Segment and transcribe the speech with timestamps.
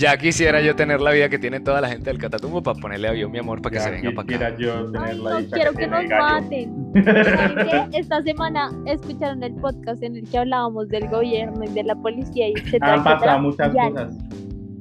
[0.00, 3.08] Ya quisiera yo tener la vida que tiene toda la gente del Catatumbo para ponerle
[3.08, 4.56] avión, mi amor, para que Ya se venga para acá.
[4.56, 6.92] yo tener Ay, la no quiero que tiene nos maten.
[7.04, 7.98] ¿Saben qué?
[7.98, 12.48] Esta semana escucharon el podcast en el que hablábamos del gobierno y de la policía
[12.48, 14.14] y etcétera, Han pasado muchas y al- cosas.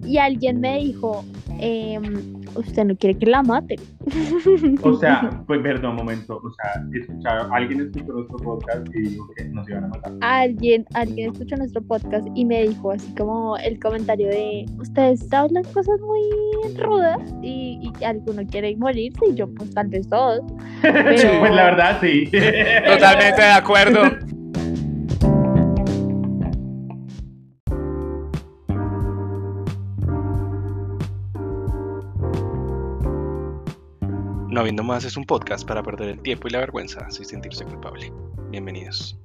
[0.05, 1.25] Y alguien me dijo,
[1.60, 3.79] em, usted no quiere que la maten.
[4.84, 6.38] O sea, pues perdón, un momento.
[6.43, 10.14] O sea, escucharon, alguien escuchó nuestro podcast y dijo que nos iban a matar.
[10.21, 15.64] alguien, alguien escuchó nuestro podcast y me dijo así como el comentario de ustedes hablan
[15.65, 20.41] cosas muy rudas y, y alguno quiere morirse y yo pues tal vez todos.
[20.82, 22.25] Pero- Pues la verdad, sí.
[22.88, 24.02] Totalmente de acuerdo.
[34.59, 37.63] No habiendo más es un podcast para perder el tiempo y la vergüenza sin sentirse
[37.63, 38.11] culpable.
[38.49, 39.17] Bienvenidos.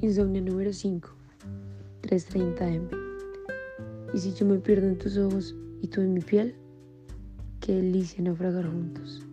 [0.00, 1.08] Insomnio número 5,
[2.02, 2.88] 3.30 M.
[4.14, 6.54] Y si yo me pierdo en tus ojos y tú en mi piel,
[7.58, 9.24] qué delicia naufragar juntos.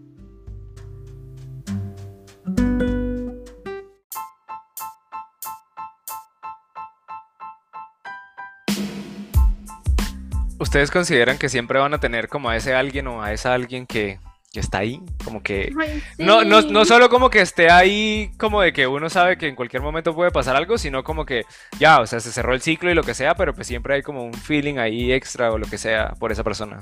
[10.62, 13.88] ¿Ustedes consideran que siempre van a tener como a ese alguien o a esa alguien
[13.88, 14.20] que,
[14.54, 15.02] que está ahí?
[15.26, 15.73] Como que...
[15.80, 19.48] Ay, No, no, no solo como que esté ahí, como de que uno sabe que
[19.48, 21.45] en cualquier momento puede pasar algo, sino como que
[21.80, 24.02] ya, o sea, se cerró el ciclo y lo que sea, pero pues siempre hay
[24.04, 26.78] como un feeling ahí extra o lo que sea por esa persona.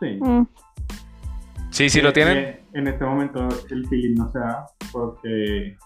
[0.00, 0.18] Sí.
[0.20, 0.46] Mm.
[1.70, 2.38] Sí, sí lo tienen.
[2.38, 5.76] Eh, En este momento el feeling no se da porque.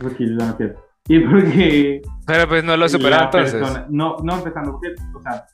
[0.00, 0.74] Porque yo ya no quiero.
[1.06, 2.02] Y porque.
[2.26, 3.52] Pero pues no lo superó la entonces.
[3.60, 5.44] persona- no, no, empezando porque, o sea,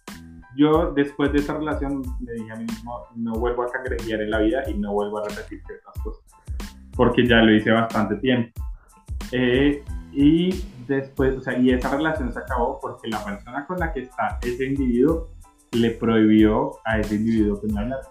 [0.56, 4.30] yo después de esa relación me dije a mí mismo, no vuelvo a cangrejear en
[4.30, 6.24] la vida y no vuelvo a repetir ciertas cosas.
[6.96, 8.60] Porque ya lo hice bastante tiempo.
[9.32, 13.92] Eh, y después, o sea, y esa relación se acabó porque la persona con la
[13.92, 15.28] que está ese individuo
[15.72, 18.02] le prohibió a ese individuo que me hablara.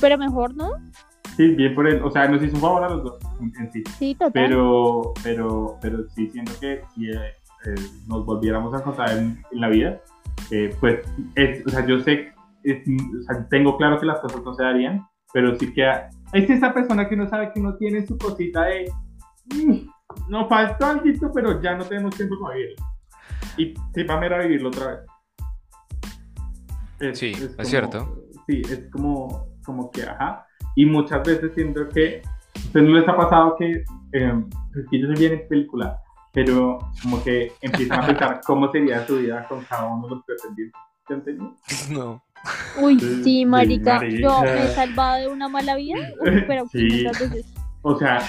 [0.00, 0.72] Pero mejor, ¿no?
[1.36, 3.72] Sí, bien por él, o sea, nos hizo un favor a los dos en, en
[3.72, 3.82] sí.
[3.98, 4.32] Sí, total.
[4.32, 7.14] Pero, pero, pero sí siento que si eh,
[7.66, 7.74] eh,
[8.06, 10.00] nos volviéramos a encontrar en, en la vida,
[10.50, 11.00] eh, pues,
[11.36, 12.32] es, o sea, yo sé,
[12.64, 12.82] es-
[13.20, 15.88] o sea, tengo claro que las cosas no se darían, pero sí que
[16.32, 18.90] es esa persona que uno sabe que uno tiene su cosita de,
[19.54, 19.88] "Mm,
[20.28, 21.04] no faltó algo,
[21.34, 22.84] pero ya no tenemos tiempo para vivirlo.
[23.56, 24.86] Y sí, para a vivirlo otra
[27.00, 27.18] vez.
[27.18, 28.24] Sí, es como- cierto.
[28.46, 30.46] Sí, es como, como que, ajá.
[30.76, 34.44] Y muchas veces siento que, ¿a ustedes no les ha pasado que, eh,
[34.76, 35.98] es que yo soy bien en película,
[36.32, 40.24] pero como que empiezan a pensar cómo sería su vida con cada uno de los
[40.24, 40.80] pretendientes?
[41.90, 42.22] No.
[42.80, 44.00] Uy, Sí, sí, marica.
[44.08, 45.96] Yo me he salvado de una mala vida,
[46.46, 46.88] pero Sí.
[47.04, 47.46] muchas veces.
[47.82, 48.20] O sea,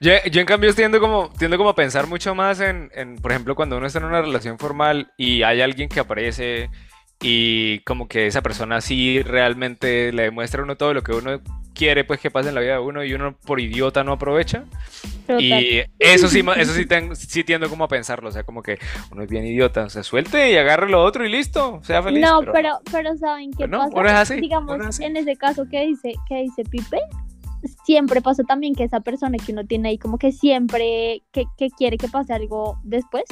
[0.00, 3.32] Yo, yo en cambio tiendo como, tiendo como a pensar mucho más en, en, por
[3.32, 6.70] ejemplo, cuando uno está en una relación formal y hay alguien que aparece
[7.20, 11.40] y como que esa persona sí realmente le demuestra a uno todo lo que uno
[11.78, 14.64] quiere pues que pase en la vida de uno y uno por idiota no aprovecha.
[15.26, 15.40] Total.
[15.42, 18.78] Y eso sí, eso sí, ten- sí tiendo como a pensarlo, o sea, como que
[19.12, 22.22] uno es bien idiota, o sea, suelte y agarre lo otro y listo, sea feliz.
[22.26, 23.92] no, pero- pero, pero ¿saben qué pero no, pasa?
[24.00, 25.04] uno es así, Digamos, es así.
[25.04, 26.98] en ese caso que dice, que dice Pipe,
[27.84, 31.70] siempre pasa también que esa persona que uno tiene ahí como que siempre que, que
[31.70, 33.24] quiere que pase algo después,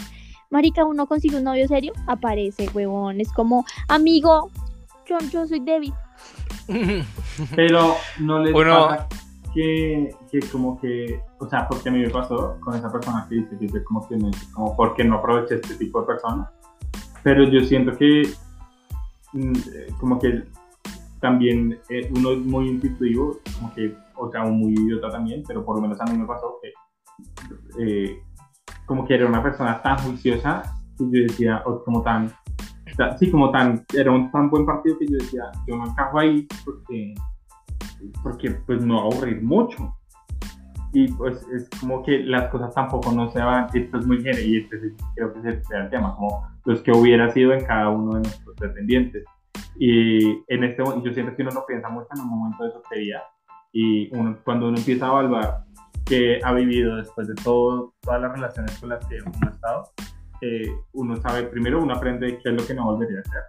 [0.50, 4.50] marica, uno consigue un novio serio, aparece, huevón, es como, amigo,
[5.08, 5.92] yo, yo soy débil.
[7.56, 9.08] pero no les Uno- pasa
[9.54, 13.36] que, que como que, o sea, porque a mí me pasó con esa persona que
[13.36, 14.18] dice, dice como que,
[14.52, 16.50] como porque no aproveché este tipo de personas,
[17.22, 18.28] pero yo siento que
[19.32, 20.44] mm, eh, como que
[21.20, 25.76] también eh, uno es muy intuitivo, como que, o sea, muy idiota también, pero por
[25.76, 26.72] lo menos a mí me pasó que
[27.82, 28.22] eh,
[28.84, 30.62] como que era una persona tan juiciosa
[30.98, 32.36] que yo decía, o como tan, ta-
[33.18, 36.46] sí, como tan, era un tan buen partido que yo decía, yo no encajo ahí
[36.64, 37.14] porque,
[38.22, 39.94] porque pues no va a aburrir mucho.
[40.92, 44.46] Y pues es como que las cosas tampoco no se van, esto es muy general
[44.46, 47.90] y este es- creo que es el, tema, como los que hubiera sido en cada
[47.90, 49.24] uno de nuestros pretendientes.
[49.78, 53.22] Y en este yo siento que uno no piensa mucho en un momento de soltería
[53.72, 55.64] y uno, cuando uno empieza a evaluar
[56.06, 59.90] que ha vivido después de todo, todas las relaciones con las que ha estado,
[60.42, 63.42] eh, uno sabe, primero uno aprende qué es lo que no volvería a hacer,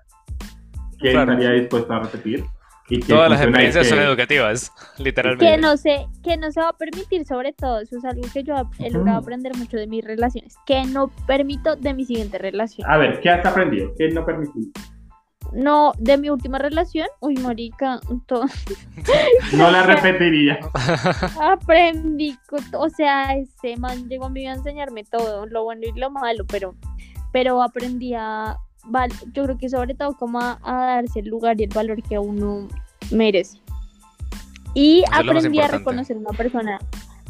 [1.00, 1.34] qué Claro.
[1.34, 2.46] estaría dispuesto a repetir.
[2.90, 5.58] Y Todas las experiencias son educativas, Que literalmente.
[5.58, 8.56] no se, que no se va a permitir sobre todo, eso es algo que yo
[8.80, 12.90] he logrado aprender mucho de mis relaciones, que no permito de mi siguiente relación.
[12.90, 13.92] A ver, ¿qué has aprendido?
[13.98, 14.70] ¿Qué no permitís?
[15.54, 18.46] No, de mi última relación, uy, marica, to-
[19.54, 20.60] No la repetiría.
[21.42, 22.38] aprendí,
[22.74, 26.46] o sea, ese man llegó a mí a enseñarme todo, lo bueno y lo malo,
[26.48, 26.76] pero,
[27.32, 31.60] pero aprendí a, val- yo creo que sobre todo como a, a darse el lugar
[31.60, 32.68] y el valor que uno
[33.12, 33.60] merece.
[34.74, 36.80] Y Eso aprendí a reconocer a una persona,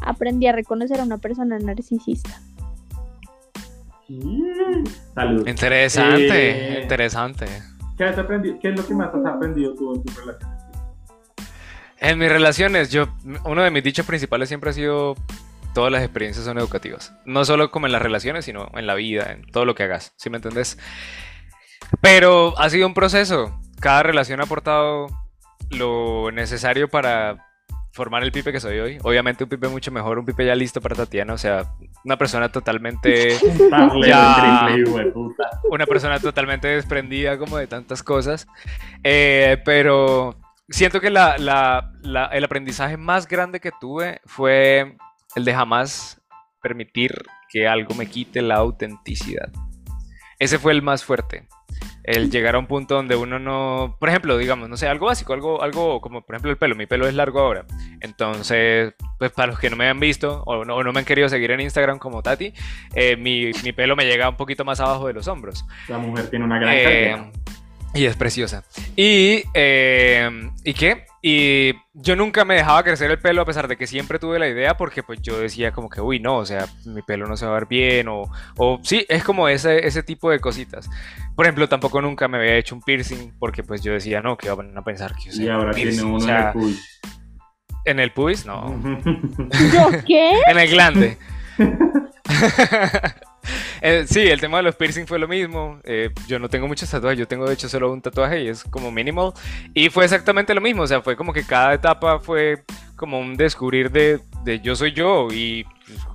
[0.02, 2.40] aprendí a reconocer a una persona narcisista.
[4.08, 4.84] Mm,
[5.14, 5.46] Salud.
[5.48, 7.46] Interesante, Eh, interesante.
[7.98, 8.58] ¿Qué, has aprendido?
[8.60, 10.50] ¿Qué es lo que más has aprendido tú en tu relación?
[11.98, 13.08] En mis relaciones, yo,
[13.44, 15.16] uno de mis dichos principales siempre ha sido
[15.74, 17.12] todas las experiencias son educativas.
[17.24, 20.12] No solo como en las relaciones, sino en la vida, en todo lo que hagas,
[20.16, 20.78] ¿sí me entendés?
[22.00, 23.60] Pero ha sido un proceso.
[23.80, 25.08] Cada relación ha aportado
[25.70, 27.47] lo necesario para
[27.98, 28.98] formar el pipe que soy hoy.
[29.02, 31.64] Obviamente un pipe mucho mejor, un pipe ya listo para Tatiana, o sea,
[32.04, 33.36] una persona totalmente
[34.06, 34.68] Ya.
[35.70, 38.46] una persona totalmente desprendida como de tantas cosas.
[39.02, 44.96] Eh, pero siento que la- la- la- el aprendizaje más grande que tuve fue
[45.34, 46.20] el de jamás
[46.62, 47.12] permitir
[47.50, 49.48] que algo me quite la autenticidad.
[50.38, 51.48] Ese fue el más fuerte.
[52.08, 55.34] El llegar a un punto donde uno no, por ejemplo, digamos, no sé, algo básico,
[55.34, 57.66] algo, algo como por ejemplo el pelo, mi pelo es largo ahora.
[58.00, 61.04] Entonces, pues para los que no me han visto o no, o no me han
[61.04, 62.54] querido seguir en Instagram como Tati,
[62.94, 65.66] eh, mi, mi pelo me llega un poquito más abajo de los hombros.
[65.86, 67.30] La mujer tiene una gran Eh,
[67.92, 68.64] y es preciosa.
[68.96, 71.04] Y, eh, ¿y qué?
[71.30, 74.48] Y yo nunca me dejaba crecer el pelo a pesar de que siempre tuve la
[74.48, 77.44] idea porque pues yo decía como que, uy, no, o sea, mi pelo no se
[77.44, 78.22] va a ver bien o,
[78.56, 80.88] o sí, es como ese, ese tipo de cositas.
[81.36, 84.48] Por ejemplo, tampoco nunca me había hecho un piercing porque pues yo decía, no, que
[84.48, 86.46] van a pensar que yo sé Y ahora un tiene piercing, uno o sea, en
[86.46, 86.78] el cuy.
[87.84, 88.74] en el pubis, no,
[89.74, 90.32] ¿Yo qué?
[90.48, 91.18] en el glande.
[93.80, 95.80] Eh, sí, el tema de los piercing fue lo mismo.
[95.84, 98.64] Eh, yo no tengo muchos tatuajes, yo tengo de hecho solo un tatuaje y es
[98.64, 99.32] como minimal.
[99.74, 102.62] Y fue exactamente lo mismo, o sea, fue como que cada etapa fue
[102.96, 105.64] como un descubrir de, de yo soy yo y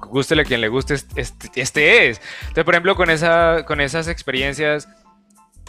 [0.10, 2.22] gústele a quien le guste, este, este- este es.
[2.42, 4.88] Entonces, por ejemplo, con, esa, con esas experiencias,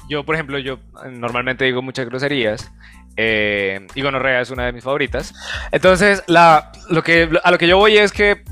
[0.08, 0.78] yo, por ejemplo, yo
[1.10, 2.70] normalmente digo muchas groserías.
[3.16, 5.32] Eh, y gonorrea es una de mis favoritas.
[5.70, 8.42] Entonces, la, lo que, a lo que yo voy es que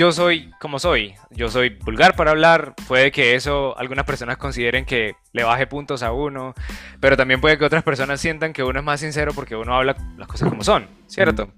[0.00, 1.14] yo soy como soy.
[1.28, 2.74] Yo soy vulgar para hablar.
[2.88, 6.54] Puede que eso algunas personas consideren que le baje puntos a uno.
[7.00, 9.94] Pero también puede que otras personas sientan que uno es más sincero porque uno habla
[10.16, 10.86] las cosas como son.
[11.06, 11.52] ¿Cierto?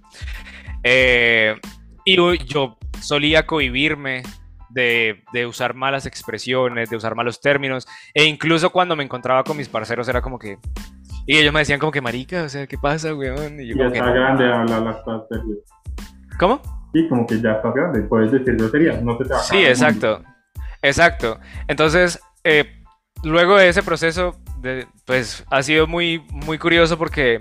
[0.82, 1.54] Eh,
[2.04, 4.24] y yo solía cohibirme
[4.70, 7.86] de, de usar malas expresiones, de usar malos términos.
[8.12, 10.58] E incluso cuando me encontraba con mis parceros era como que...
[11.28, 13.60] Y ellos me decían como que, marica, o sea, ¿qué pasa, weón?
[13.60, 14.14] Y yo como que, está "No".
[14.14, 15.40] grande habla las cosas.
[16.40, 16.81] ¿Cómo?
[16.92, 18.00] Sí, como que ya estás grande.
[18.02, 19.68] Puedes decir groserías, no se te va a Sí, mundo.
[19.70, 20.22] exacto.
[20.82, 21.40] Exacto.
[21.68, 22.82] Entonces, eh,
[23.22, 27.40] luego de ese proceso, de- pues ha sido muy, muy curioso porque,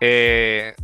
[0.00, 0.74] eh,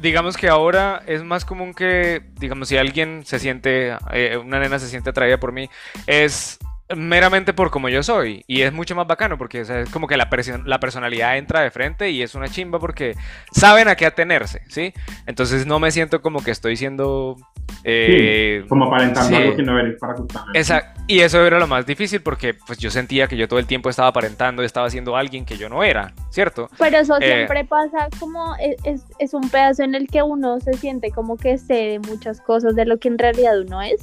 [0.00, 4.78] digamos que ahora es más común que, digamos, si alguien se siente, eh, una nena
[4.78, 5.68] se siente atraída por mí,
[6.06, 6.58] es
[6.96, 8.44] meramente por como yo soy.
[8.46, 10.28] Y es mucho más bacano porque o sea, es como que la,
[10.66, 13.14] la personalidad entra de frente y es una chimba porque
[13.52, 14.92] saben a qué atenerse, ¿sí?
[15.26, 17.36] Entonces no me siento como que estoy siendo...
[17.84, 19.34] eh, Como aparentando sí.
[19.36, 20.14] algo que no eres para.
[20.54, 23.66] Esa- y eso era lo más difícil porque pues yo sentía que yo todo el
[23.66, 26.68] tiempo estaba aparentando, estaba siendo alguien que yo no era, ¿cierto?
[26.78, 27.26] Pero eso Eh.
[27.26, 31.36] siempre pasa como es, es, es un pedazo en el que uno se siente como
[31.36, 34.00] que sé de muchas cosas de lo que en realidad uno es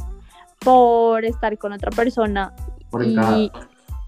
[0.60, 2.52] por estar con otra persona
[2.90, 3.52] Por y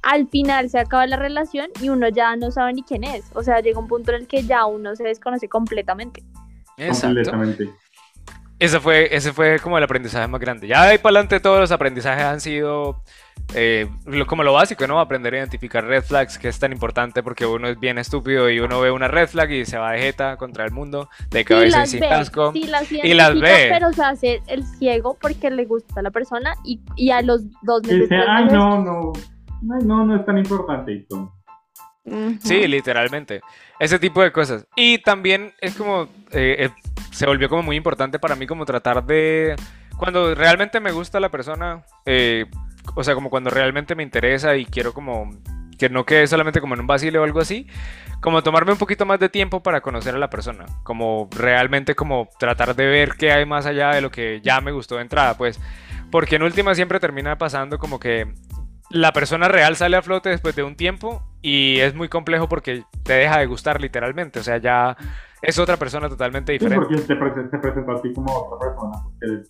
[0.04, 3.26] al final se acaba la relación y uno ya no sabe ni quién es.
[3.34, 6.24] O sea, llega un punto en el que ya uno se desconoce completamente.
[6.78, 7.08] Exacto.
[7.08, 7.70] Completamente.
[8.58, 10.68] Ese fue, ese fue como el aprendizaje más grande.
[10.68, 13.04] Ya de ahí para adelante todos los aprendizajes han sido
[13.54, 15.00] eh, lo- como lo básico, ¿no?
[15.00, 18.60] Aprender a identificar red flags, que es tan importante porque uno es bien estúpido y
[18.60, 21.46] uno ve una red flag y se va de jeta contra el mundo, de Sí
[21.46, 22.52] cabeza y sin casco.
[22.54, 23.68] sí las y las ve.
[23.70, 27.42] pero se hace el ciego porque le gusta a la persona y, y a los
[27.62, 28.02] dos meses.
[28.02, 29.14] Dice, ay, meses- no, no.
[29.74, 31.06] Ay, no, no es tan importante.
[32.44, 33.42] Sí, literalmente.
[33.80, 34.66] Ese tipo de cosas.
[34.76, 36.70] Y también es como, eh, eh,
[37.12, 39.56] se volvió como muy importante para mí como tratar de,
[39.98, 42.46] cuando realmente me gusta la persona, eh,
[42.96, 45.30] o sea, como cuando realmente me interesa y quiero como,
[45.78, 47.68] que no quede solamente como en un vacile o algo así,
[48.22, 52.30] como tomarme un poquito más de tiempo para conocer a la persona, como realmente como
[52.40, 55.38] tratar de ver qué hay más allá de lo que ya me gustó de entrada,
[55.38, 55.60] pues,
[56.12, 58.32] porque en última siempre termina pasando como que
[58.90, 62.84] la persona real sale a flote después de un tiempo y es muy complejo porque
[63.04, 64.98] te deja de gustar literalmente, o sea, ya
[65.42, 66.86] es otra persona totalmente Sí, diferente.
[67.18, 68.98] porque te, a ti como otra persona.
[69.22, 69.48] eres-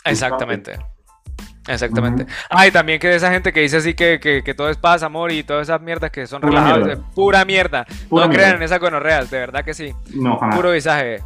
[1.67, 2.23] Exactamente.
[2.23, 2.31] Ujú.
[2.49, 4.77] Ah, y también que de esa gente que dice así que, que, que todo es
[4.77, 7.03] paz, amor y todas esas mierdas que son Pura relajadas, mierda.
[7.13, 7.85] pura mierda.
[8.09, 9.93] Pura no crean en esas gonorreas, de verdad que sí.
[10.15, 10.55] No, jamás.
[10.55, 11.19] Puro visaje.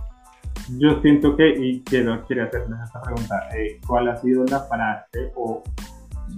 [0.77, 5.31] Yo siento que, y quiero, quería hacerles esta pregunta, eh, ¿cuál ha sido la frase
[5.35, 5.63] o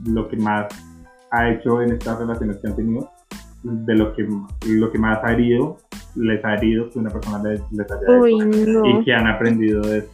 [0.06, 0.66] lo que más
[1.32, 3.10] ha hecho en estas relaciones que han tenido,
[3.63, 4.27] de lo que,
[4.68, 5.77] lo que más ha herido,
[6.16, 9.00] les ha herido que una persona les, les haya Uy, hecho no.
[9.01, 10.12] y que han aprendido de esto?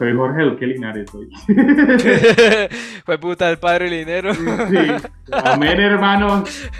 [0.00, 1.28] Soy Jorge Duque Linares hoy.
[3.04, 4.32] Fue puta el padre dinero.
[4.34, 4.46] Sí.
[5.30, 6.70] Amén, hermanos.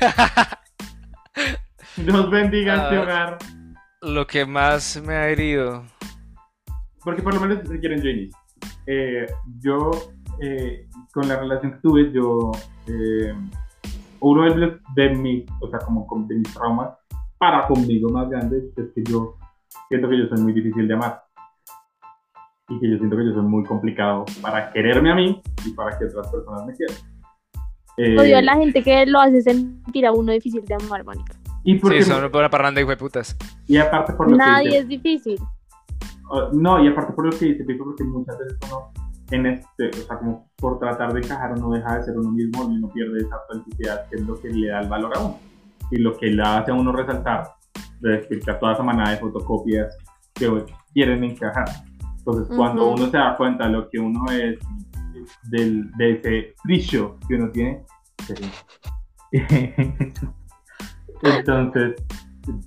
[1.98, 3.02] Dios bendiga este Ah.
[3.02, 3.38] hogar.
[4.00, 5.84] Lo que más me ha herido.
[7.04, 8.38] Porque por lo menos si quieren yo inicio.
[8.86, 9.26] Eh,
[9.58, 9.90] yo,
[10.40, 12.52] eh, con la relación que tuve, yo,
[12.86, 13.34] eh,
[14.20, 16.88] uno de, los- de mis, o sea, como de mis traumas
[17.36, 19.36] para conmigo más grandes es que yo
[19.88, 21.22] siento que yo soy muy difícil de amar.
[22.70, 25.98] Y que yo siento que yo soy muy complicado para quererme a mí y para
[25.98, 26.96] que otras personas me quieran.
[27.96, 31.34] Eh, Odio a la gente que lo hace sentir a uno difícil de amar, marica.
[31.64, 33.36] y, porque, Sí, son una parranda y putas.
[33.66, 35.38] y aparte por lo que Nadie dice- es difícil.
[36.30, 38.92] Uh, no, y aparte por lo que dice Pico, porque muchas veces uno,
[39.32, 42.62] en este, o sea, como por tratar de encajar, uno deja de ser uno mismo
[42.70, 45.38] y uno pierde esa autenticidad, que es lo que le da el valor a uno.
[45.90, 47.48] Y lo que le hace a uno resaltar,
[48.00, 49.96] de decir que a toda esa manada de fotocopias
[50.34, 51.66] que quieren encajar.
[52.30, 52.94] Entonces, cuando Ujú.
[52.94, 54.58] uno se da cuenta de lo que uno es,
[55.44, 57.84] del, de ese brillo que uno tiene,
[61.22, 61.94] entonces,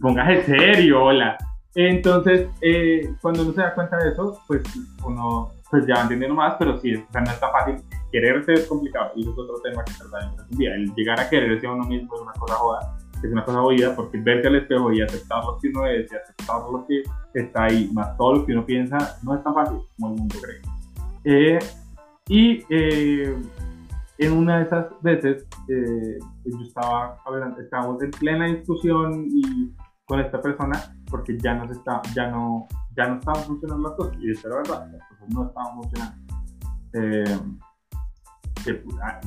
[0.01, 1.37] póngase serio, hola.
[1.75, 4.63] Entonces, eh, cuando uno se da cuenta de eso, pues
[5.05, 7.81] uno pues ya va entendiendo más, pero sí, o sea, no es tan fácil.
[8.11, 10.75] Quererse es complicado, y eso es otro tema que trataremos un día.
[10.75, 13.95] El llegar a quererse a uno mismo es una cosa joda, es una cosa jodida,
[13.95, 17.03] porque verse al espejo y aceptar lo que uno es y aceptar lo que
[17.33, 20.35] está ahí, más todo lo que uno piensa, no es tan fácil como el mundo
[20.41, 20.61] cree.
[21.25, 21.59] Eh,
[22.27, 23.35] y eh,
[24.17, 29.73] en una de esas veces, eh, yo estaba hablando, estábamos en plena discusión y
[30.05, 33.97] con esta persona porque ya no se está, ya no, ya no estaban funcionando las
[33.97, 36.23] cosas y eso era verdad, las cosas no estaban funcionando.
[36.93, 37.39] Eh,
[38.63, 39.19] que, ah,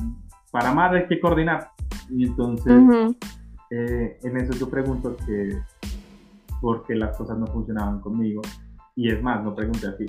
[0.51, 1.69] para amar hay que coordinar
[2.09, 3.15] y entonces Ujú.
[3.71, 5.59] Eh, en eso yo pregunto que
[6.61, 8.41] por qué las cosas no funcionaban conmigo
[8.95, 10.05] y es más, no pregunté así.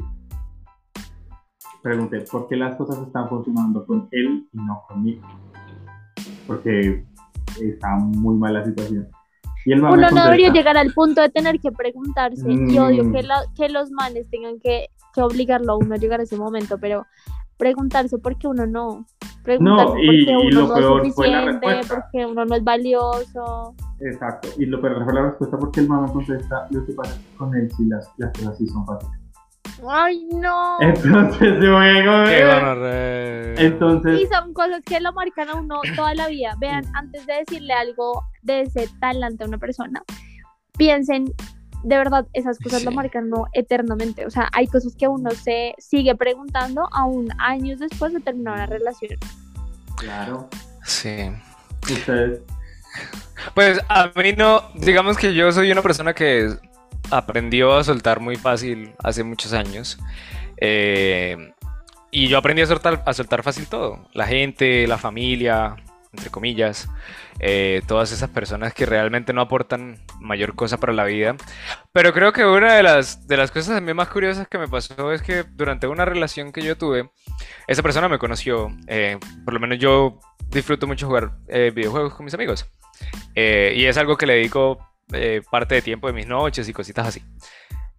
[1.83, 5.23] Pregunté por qué las cosas están funcionando con él y no conmigo.
[6.47, 7.05] Porque
[7.61, 9.09] está muy mala situación.
[9.65, 12.51] Y el man me Uno no debería llegar al punto de tener que preguntarse.
[12.51, 12.79] Y Mm.
[12.79, 16.23] odio que, la- que los manes tengan que, que obligarlo a uno a llegar a
[16.25, 17.07] ese momento, pero
[17.59, 19.07] preguntarse por qué uno no.
[19.45, 21.95] Preguntarse por y- qué y uno lo no peor es fue la suficiente, respuesta.
[21.95, 23.75] por qué uno no es valioso.
[24.01, 24.49] Exacto.
[24.59, 27.55] Y lo peor fue la respuesta porque el man me contesta, lo que pasa con
[27.55, 29.19] él sí las, las cosas sí son fáciles.
[29.89, 30.77] Ay, no.
[30.81, 33.55] Entonces vengo, Qué eh.
[33.59, 36.55] Entonces, Y son cosas que lo marcan a uno toda la vida.
[36.59, 40.03] Vean, antes de decirle algo de ese talante a una persona,
[40.77, 41.27] piensen,
[41.83, 44.27] de verdad, esas cosas lo marcan a uno eternamente.
[44.27, 48.67] O sea, hay cosas que uno se sigue preguntando aún años después de terminar una
[48.67, 49.19] relación.
[49.97, 50.49] claro,
[50.85, 51.31] Sí.
[51.83, 52.41] ustedes,
[53.55, 56.55] Pues a mí no, digamos que yo soy una persona que
[57.11, 59.99] aprendió a soltar muy fácil hace muchos años.
[60.61, 61.53] Eh,
[62.11, 64.09] y yo aprendí a soltar, a soltar fácil todo.
[64.13, 65.77] La gente, la familia,
[66.13, 66.89] entre comillas.
[67.41, 71.37] Eh, todas esas personas que realmente no aportan mayor cosa para la vida.
[71.93, 75.13] Pero creo que una de las, de las cosas también más curiosas que me pasó
[75.13, 77.11] es que durante una relación que yo tuve,
[77.67, 78.71] esa persona me conoció.
[78.87, 80.19] eh, por lo menos yo
[80.51, 82.67] disfruto mucho jugar eh, videojuegos con mis amigos.
[83.35, 84.79] Eh, y es algo que le dedico
[85.13, 87.23] eh, parte de tiempo de mis noches y cositas así.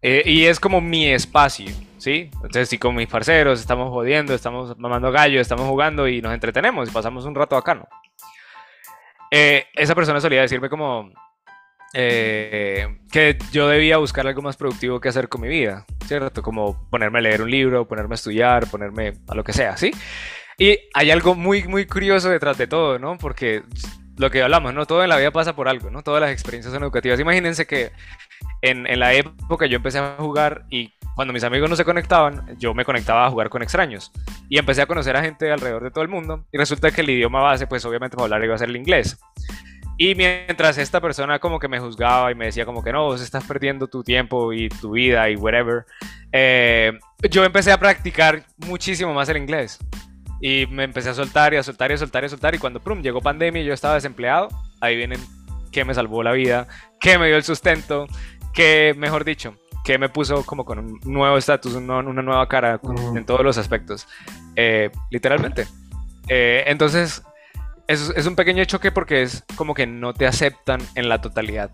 [0.02, 1.68] Eh, y es como mi espacio,
[1.98, 2.30] ¿sí?
[2.36, 6.90] Entonces, sí, con mis parceros estamos jodiendo, estamos mamando gallo, estamos jugando y nos entretenemos
[6.90, 7.88] y pasamos un rato bacano.
[9.32, 11.12] Eh, esa persona solía decirme como
[11.94, 16.42] eh, que yo debía buscar algo más productivo que hacer con mi vida, ¿cierto?
[16.42, 19.92] Como ponerme a leer un libro, ponerme a estudiar, ponerme a lo que sea, ¿sí?
[20.58, 23.18] Y hay algo muy, muy curioso detrás de todo, ¿no?
[23.18, 23.64] Porque
[24.18, 24.86] lo que hablamos, ¿no?
[24.86, 26.04] Todo en la vida pasa por algo, ¿no?
[26.04, 27.20] Todas las experiencias son educativas.
[27.20, 27.92] Imagínense que
[28.62, 32.58] en, en la época yo empecé a jugar y cuando mis amigos no se conectaban,
[32.60, 34.10] yo me conectaba a jugar con extraños.
[34.48, 36.46] Y empecé a conocer a gente alrededor de todo el mundo.
[36.50, 39.20] Y resulta que el idioma base, pues obviamente para hablar iba a ser el inglés.
[39.98, 43.20] Y mientras esta persona como que me juzgaba y me decía como que no, vos
[43.20, 45.84] estás perdiendo tu tiempo y tu vida y whatever,
[46.32, 46.98] eh,
[47.30, 49.78] yo empecé a practicar muchísimo más el inglés.
[50.40, 52.56] Y me empecé a soltar y a soltar y a soltar y a soltar.
[52.56, 54.48] Y cuando prum, llegó pandemia y yo estaba desempleado,
[54.80, 55.20] ahí vienen
[55.70, 56.70] que me salvó la vida,
[57.02, 58.08] que me dio el sustento,
[58.54, 62.80] que, mejor dicho, que me puso como con un nuevo estatus, un una nueva cara
[63.16, 64.08] en todos los aspectos,
[64.56, 65.68] Eh, literalmente.
[66.28, 67.24] Eh, entonces,
[67.88, 71.72] es, es un pequeño choque porque es como que no te aceptan en la totalidad.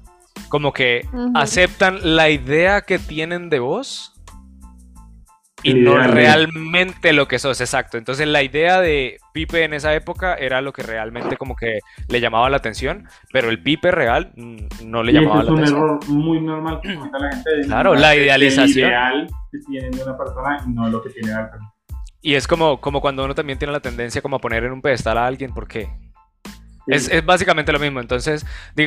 [0.50, 4.15] Como que aceptan la idea que tienen de vos
[5.72, 7.98] y no realmente lo que sos, exacto.
[7.98, 12.20] Entonces la idea de Pipe en esa época era lo que realmente como que le
[12.22, 15.58] llamaba la atención, pero el Pipe real mm, no le y llamaba es la un
[15.60, 15.78] atención.
[15.84, 17.50] error muy normal que comete la gente.
[17.66, 18.90] Claro, la el idealización.
[18.90, 21.72] ideal que tienen de una persona y no lo que tiene la persona.
[22.22, 24.82] Y es como, como cuando uno también tiene la tendencia como a poner en un
[24.82, 25.90] pedestal a alguien, ¿por qué?
[26.88, 28.00] Es, es básicamente lo mismo.
[28.00, 28.46] Entonces,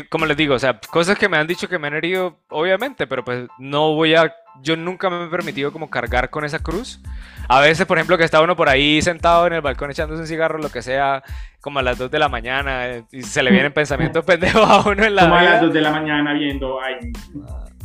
[0.08, 3.06] como les digo, o sea, cosas que me han dicho que me han herido, obviamente,
[3.06, 4.34] pero pues no voy a.
[4.62, 7.00] Yo nunca me he permitido como cargar con esa cruz.
[7.48, 10.26] A veces, por ejemplo, que está uno por ahí sentado en el balcón echándose un
[10.26, 11.22] cigarro, lo que sea,
[11.60, 14.80] como a las 2 de la mañana, eh, y se le vienen pensamientos pendejos a
[14.88, 15.62] uno en la Como a las vida.
[15.62, 16.80] 2 de la mañana viendo.
[16.80, 16.96] Ay,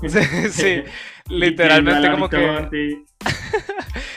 [0.09, 0.19] Sí,
[0.51, 0.83] sí,
[1.29, 3.03] literalmente como que.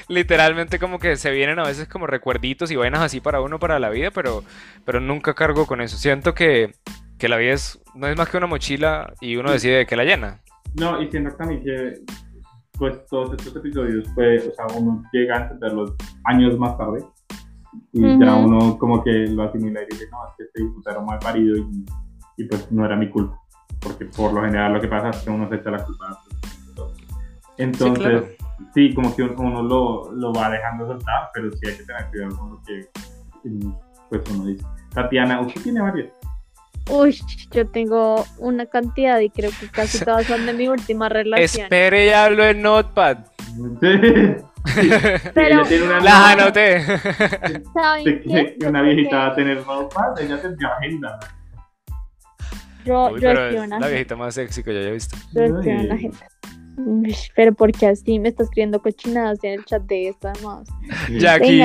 [0.09, 3.79] Literalmente como que se vienen a veces como recuerditos y vainas así para uno para
[3.79, 4.43] la vida, pero,
[4.85, 5.97] pero nunca cargo con eso.
[5.97, 6.75] Siento que,
[7.19, 9.97] que la vida es, no es más que una mochila y uno decide de qué
[9.97, 10.41] la llena.
[10.75, 11.95] No, y siento también que
[12.79, 15.95] pues todos estos episodios, pues, o sea, uno llega a entenderlos
[16.25, 17.03] años más tarde
[17.93, 18.47] y ya Ujú.
[18.47, 21.87] uno como que lo asimila y dice, no, es que este diputado mal parido y,
[22.37, 23.41] y pues no era mi culpa,
[23.81, 26.19] porque por lo general lo que pasa es que uno se echa la culpa.
[27.59, 28.29] Entonces, claro.
[28.75, 32.07] Sí, como que uno, uno lo, lo va dejando soltar, pero sí hay que tener
[32.11, 32.89] cuidado con lo que
[34.09, 34.65] pues uno dice.
[34.93, 36.09] Tatiana, usted tiene varias.
[36.89, 37.19] Uy,
[37.51, 41.65] yo tengo una cantidad y creo que casi todas son de mi última relación.
[41.65, 43.19] Espere y hablo en Notepad.
[43.81, 44.37] Sí.
[45.35, 46.85] Pero- ella tiene una Las anoté.
[48.67, 51.19] Una viejita va a tener notepad, ella tendría agenda.
[52.85, 55.17] Yo, Uy, yo pero es una la viejita más sexy que yo haya visto.
[55.33, 56.29] Yo la agenda.
[57.35, 60.69] Pero porque así me está escribiendo cochinadas en el chat de esto además.
[61.19, 61.63] Jackie.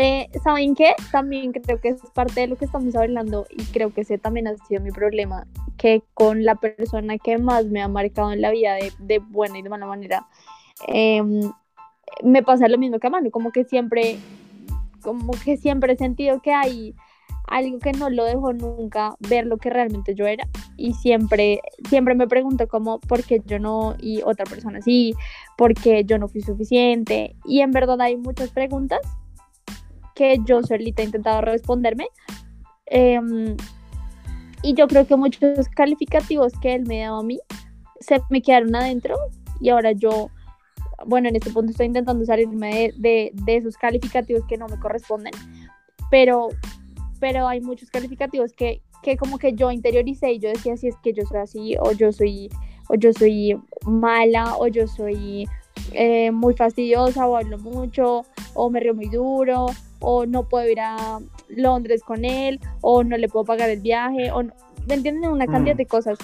[0.00, 0.94] Eh, ¿Saben qué?
[1.10, 4.46] También creo que es parte de lo que estamos hablando y creo que ese también
[4.46, 5.44] ha sido mi problema,
[5.76, 9.58] que con la persona que más me ha marcado en la vida de, de buena
[9.58, 10.28] y de mala manera,
[10.86, 11.50] em,
[12.22, 14.18] me pasa lo mismo que a Manu, como que siempre,
[15.02, 16.94] como que siempre he sentido que hay
[17.48, 20.46] algo que no lo dejo nunca ver lo que realmente yo era
[20.78, 25.14] y siempre, siempre me pregunto como por qué yo no y otra persona sí,
[25.56, 29.00] por qué yo no fui suficiente y en verdad hay muchas preguntas
[30.14, 32.06] que yo solita he intentado responderme.
[32.86, 33.56] Em,
[34.62, 37.38] y yo creo que muchos calificativos que él me daba a mí
[38.00, 39.16] se me quedaron adentro
[39.60, 40.30] y ahora yo,
[41.06, 44.78] bueno, en este punto estoy intentando salirme de, de- de esos calificativos que no me
[44.78, 45.32] corresponden,
[46.10, 46.48] pero,
[47.20, 50.96] pero hay muchos calificativos que, que como que yo interioricé y yo decía, si es
[51.02, 52.48] que yo soy así o yo soy,
[52.88, 55.48] o yo soy mala o yo soy
[55.92, 59.66] eh, muy fastidiosa o hablo mucho o me río muy duro
[60.00, 64.30] o no puedo ir a Londres con él o no le puedo pagar el viaje
[64.32, 64.52] o no-
[64.86, 65.30] ¿me entienden?
[65.30, 65.78] Una cantidad Mm.
[65.78, 66.18] de cosas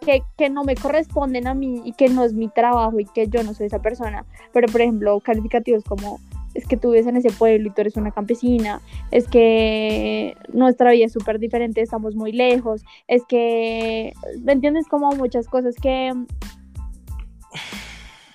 [0.00, 3.26] que, que no me corresponden a mí y que no es mi trabajo y que
[3.28, 4.24] yo no soy esa persona.
[4.52, 6.20] Pero por ejemplo, calificativos como
[6.54, 10.92] es que tú vives en ese pueblo y tú eres una campesina, es que nuestra
[10.92, 14.12] vida es súper diferente, estamos muy lejos, es que,
[14.42, 14.86] ¿me entiendes?
[14.88, 16.12] Como muchas cosas que,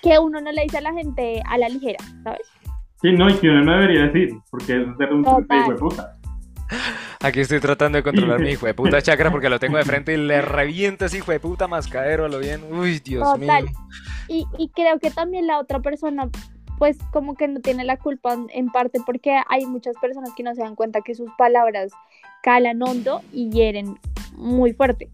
[0.02, 2.46] que uno no le dice a la gente a la ligera, ¿sabes?
[3.00, 6.16] Sí, no, y que uno no debería decir, porque es ser un hijo de puta.
[7.22, 10.14] Aquí estoy tratando de controlar mi hijo de puta chakra porque lo tengo de frente
[10.14, 12.60] y le revienta ese hijo de puta mascadero a lo bien.
[12.72, 13.64] Uy, Dios Total.
[13.64, 13.72] mío.
[14.28, 16.30] Y, y creo que también la otra persona,
[16.80, 20.54] pues como que no tiene la culpa en- parte porque hay muchas personas que no
[20.54, 21.92] se dan cuenta que sus palabras
[22.42, 23.98] calan hondo y hieren
[24.34, 25.10] muy fuerte.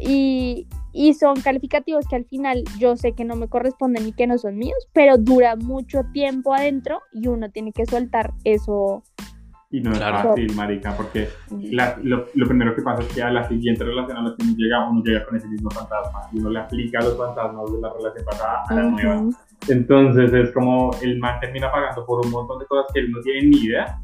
[0.00, 4.26] Y, y son calificativos que al final yo sé que no me corresponden y que
[4.26, 9.02] no son míos, pero dura mucho tiempo adentro y uno tiene que soltar eso.
[9.70, 10.16] Y no Claro.
[10.16, 13.84] es fácil, marica, porque la- lo, lo primero que pasa es que a la siguiente
[13.84, 16.60] relación a la que uno llega, uno llega con ese mismo fantasma y uno le
[16.60, 19.26] aplica los fantasmas de la relación pasada a la nueva.
[19.68, 23.20] Entonces es como el man termina pagando por un montón de cosas que él no
[23.22, 23.98] tiene ni idea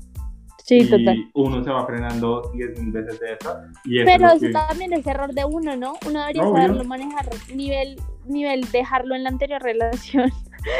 [0.64, 1.17] Sí, y total.
[1.35, 3.55] uno se va frenando 10 mil veces de eso.
[3.85, 5.93] Y eso Pero es eso que- también es error de uno, ¿no?
[6.09, 10.31] Uno debería saberlo manejar, nivel, nivel dejarlo en la anterior relación.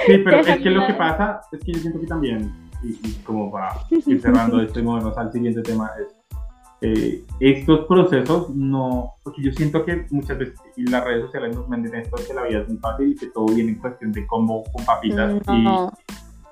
[0.07, 2.51] Sí, pero es que lo que pasa es que yo siento que también,
[2.83, 3.75] y, y como para
[4.07, 6.14] ir cerrando esto y movernos al siguiente tema, es
[6.87, 11.67] eh, estos procesos no, porque yo siento que muchas veces y las redes sociales nos
[11.67, 14.13] venden esto de que la vida es muy fácil y que todo viene en cuestión
[14.13, 15.91] de combo con papitas No.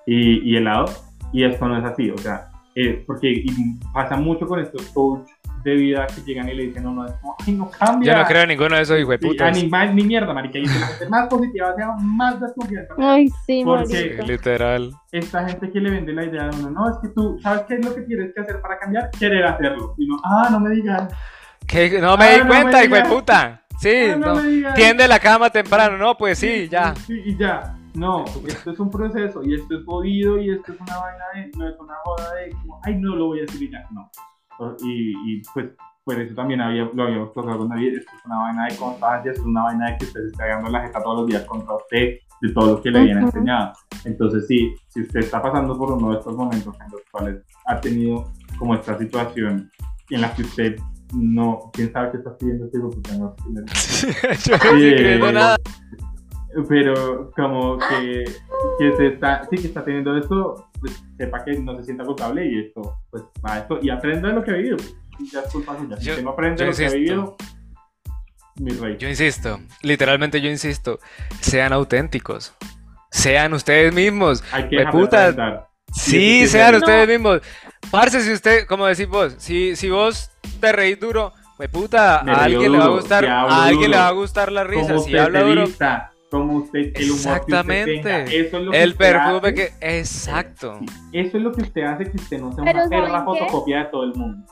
[0.06, 0.86] y, y, y helado,
[1.34, 3.44] y esto no es así, o sea, eh, porque
[3.92, 5.28] pasa mucho con estos coach
[5.64, 8.12] de vida que llegan y le dicen, no, no, es como, ay, no cambia.
[8.12, 9.56] Yo no creo en ninguno de esos Sí, hijueputas.
[9.56, 10.58] ni, más, ni mierda, marica.
[10.58, 10.64] Y
[11.08, 12.94] más positiva sea más desconfianza.
[12.98, 14.22] Ay, sí, Porque- marica.
[14.24, 14.90] Literal.
[15.12, 17.74] Esta gente que le vende la idea a uno, no, es que tú, ¿sabes qué
[17.74, 19.10] es lo que tienes que hacer para cambiar?
[19.18, 19.94] Querer hacerlo.
[19.98, 20.72] Y no, ah, no me.
[20.74, 22.84] No me Ah, di no me cuenta, digas.
[23.06, 23.62] hijueputa.
[23.80, 24.74] Sí, Ah, no no.
[24.74, 26.94] Tiende la cama temprano, no, pues sí, ya.
[27.06, 27.76] Sí, y ya.
[27.94, 31.50] No, esto es un proceso y esto es jodido y esto es una vaina de,
[31.58, 33.84] no es una joda de, como, ay, no lo voy a hacer y ya.
[33.90, 34.10] No.
[34.82, 35.70] Y, y pues,
[36.04, 39.32] por eso también había, lo habíamos tocado con David, esto es una vaina de constancia,
[39.32, 41.74] es una vaina de que usted se está dando la jeta todos los días contra
[41.76, 43.26] usted, de todo lo que le habían Ujú.
[43.28, 43.72] enseñado.
[44.04, 47.80] Entonces, sí, si usted está pasando por uno de estos momentos en los cuales ha
[47.80, 49.70] tenido como esta situación
[50.10, 50.76] en la que usted
[51.14, 53.36] no, quién sabe qué está pidiendo, este de puta, no,
[54.44, 55.56] Yo no creyendo nada.
[56.68, 58.24] pero como que,
[58.78, 62.44] que se está, sí que está teniendo esto, pues sepa que no se sienta culpable
[62.44, 64.76] y esto, pues va esto, y aprenda de lo que ha vivido.
[65.18, 65.96] Y ya es culpa suya.
[65.96, 67.36] Si usted no aprende lo que ha vivido,
[68.56, 68.96] mi rey.
[68.98, 71.00] Yo insisto, literalmente yo insisto,
[71.40, 72.54] sean auténticos.
[73.10, 74.42] Sean ustedes mismos.
[74.52, 75.18] Hay que Hue dejar de puta.
[75.28, 75.68] aparentar.
[75.94, 77.40] Sí, sean es ustedes mismos.
[77.90, 82.32] Parce, si usted, como decís vos, si, si vos te reís duro, pues puta, Me
[82.32, 85.04] a alguien le va a gustar, a alguien le va a gustar la risa, Como
[85.04, 85.66] si habla duro.
[85.66, 87.92] vista, como usted, el humor que usted Exactamente.
[87.92, 89.98] tenga, eso es lo que El usted perfume hace, que.
[89.98, 90.80] Exacto.
[91.12, 93.84] Eso es lo que usted hace que usted no sea Pero una perra fotocopia de
[93.90, 94.46] todo el mundo.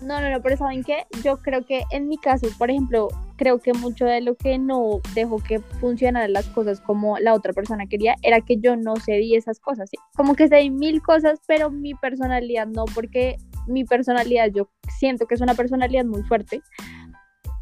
[0.00, 1.04] No, no, no, pero ¿saben qué?
[1.22, 5.00] Yo creo que en mi caso, por ejemplo, creo que mucho de lo que no
[5.14, 9.34] dejó que funcionaran las cosas como la otra persona quería era que yo no cedí
[9.34, 9.98] esas cosas, ¿sí?
[10.16, 15.34] Como que cedí mil cosas, pero mi personalidad no, porque mi personalidad, yo siento que
[15.34, 16.62] es una personalidad muy fuerte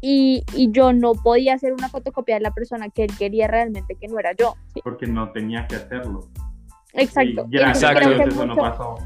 [0.07, 3.95] y, y yo no podía hacer una fotocopia de la persona que él quería realmente,
[3.99, 4.79] que no era yo, ¿sí?
[4.83, 6.27] Porque no tenía que hacerlo.
[6.93, 7.47] Exacto.
[7.49, 8.97] Y gracias que eso no pasó.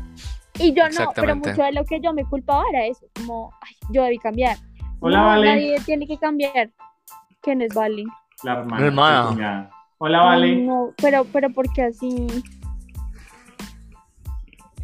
[0.59, 3.75] Y yo no, pero mucho de lo que yo me culpaba era eso, como, ay,
[3.91, 4.57] yo debí cambiar.
[4.99, 5.47] Hola, No, Vale.
[5.47, 6.69] Nadie tiene que cambiar.
[7.41, 8.03] ¿Quién es Vale?
[8.43, 9.69] La hermana.
[9.99, 10.47] Hola, Vale.
[10.47, 12.27] Ay, no, pero, pero ¿por qué así?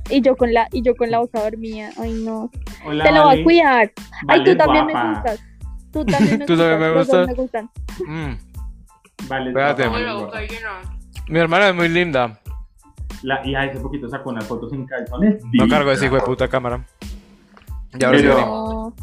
[0.10, 1.90] Y yo con la, y yo con la boca dormida.
[1.98, 2.50] Ay, no.
[2.86, 3.42] Hola, Te lo voy Vale.
[3.42, 3.92] a cuidar.
[4.24, 5.55] Vale Ay, tú también me gustas.
[5.96, 7.08] Tú también me Tú gustas.
[7.08, 7.70] también me gustan.
[8.06, 9.28] Mm.
[9.28, 9.88] Vale, Espérate.
[9.88, 11.26] guapa, Vale es guapa.
[11.30, 12.40] Mi hermana es muy linda.
[13.24, 15.42] La, y hace poquito sacó unas fotos en calzones.
[15.54, 16.86] No cargo ese hijo de puta cámara.
[17.98, 18.94] Ya ahora Pero-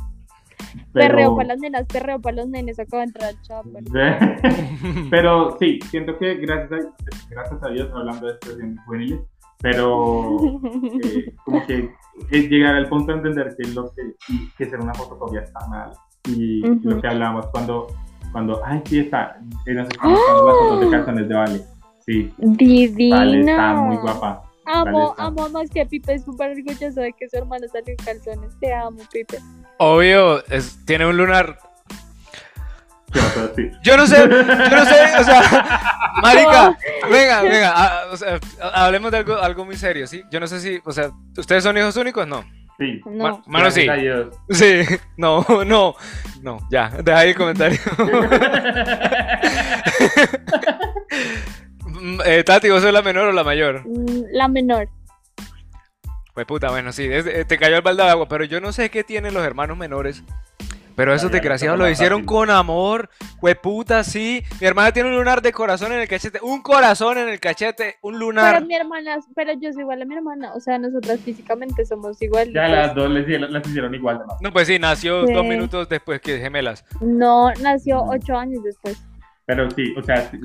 [0.93, 2.79] Perreo para las nenas, perreo para los nenes.
[2.79, 3.65] Acaba de entrar al chat.
[5.11, 6.89] pero- sí, siento que gracias a,
[7.31, 9.21] gracias a Dios, hablando de expresiones juveniles,
[9.61, 10.37] pero
[11.03, 11.91] eh, como que
[12.31, 14.03] es llegar al punto de entender que lo que,
[14.57, 15.91] que ser una fotocopia está mal.
[16.29, 16.89] Y Ujú.
[16.91, 17.89] lo que hablábamos cuando,
[18.33, 21.63] cuando, ay, sí, está, están mostrando las fotos de calzones de Vale.
[22.07, 23.17] Sí, Divina.
[23.17, 24.43] Vale está muy guapa.
[24.65, 28.05] Amo, Vale amo más que Pipe es súper orgulloso de que su hermano salió en
[28.05, 28.59] calzones.
[28.61, 29.39] Te amo, Pipe.
[29.79, 31.59] Obvio, es- tiene un lunar.
[33.13, 33.51] ¿Qué vas a?
[33.83, 34.27] Yo no sé, yo
[34.77, 35.43] no sé, o sea,
[36.23, 36.79] marica,
[37.11, 38.39] venga, venga, ah, o sea,
[38.73, 40.23] hablemos de algo, algo muy serio, ¿sí?
[40.31, 42.27] Yo no sé si, o sea, ¿ustedes son hijos únicos?
[42.27, 42.43] No.
[42.83, 43.01] Sí.
[43.07, 43.25] No.
[43.25, 43.87] Ma- Mano, sí.
[44.51, 44.83] Sí,
[45.17, 45.95] no, no,
[46.43, 47.79] no, ya, deja ahí el comentario.
[52.25, 53.83] Eh, Tati, ¿vos sos la menor o la mayor?
[53.87, 54.89] Mm, La menor.
[56.35, 58.73] Pues puta, bueno, sí, es- eh, te cayó el balde de agua, pero yo no
[58.73, 60.23] sé qué tienen los hermanos menores.
[60.95, 62.27] Pero esos desgraciados lo hicieron fácil.
[62.27, 63.09] con amor,
[63.63, 64.43] puta, sí.
[64.61, 67.97] Mi hermana tiene un lunar de corazón en el cachete, un corazón en el cachete,
[68.03, 68.55] un lunar.
[68.55, 70.53] Pero mi hermana, pero yo soy igual a mi hermana.
[70.55, 72.53] O sea, nosotras físicamente somos iguales.
[72.55, 74.19] Ya las dos les hicieron, las hicieron igual.
[74.27, 74.37] ¿no?
[74.41, 75.33] No, pues sí, nació Sí.
[75.33, 76.85] dos minutos después que gemelas.
[77.01, 79.03] No, nació ocho años después.
[79.47, 80.39] Pero sí, o sea, sí,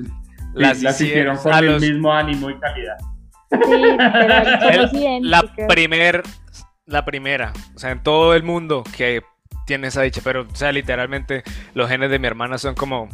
[0.54, 2.96] Las las, hicieron hicieron con el los- mismo ánimo y calidad.
[3.50, 6.22] Sí, somos El- la primer,
[6.86, 9.22] la primera, o sea, en todo el mundo que
[9.68, 13.08] tiene esa dicha, pero, o sea, literalmente los genes de mi hermana son como,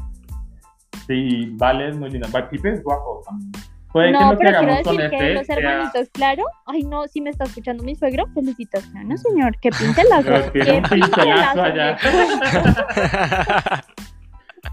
[1.06, 2.28] Sí, vale, es muy linda.
[2.50, 3.52] Pipe es guapo también.
[3.92, 6.44] Puede que No, que pero quiero con decir que este los sea- hermanitos, claro.
[6.66, 9.56] Ay, no, si me está escuchando mi suegro, felicitaciones, señor.
[9.60, 10.22] Que pincelazo.
[10.52, 11.62] Pero tiene Que pincelazo pincelazo.
[11.62, 11.98] allá.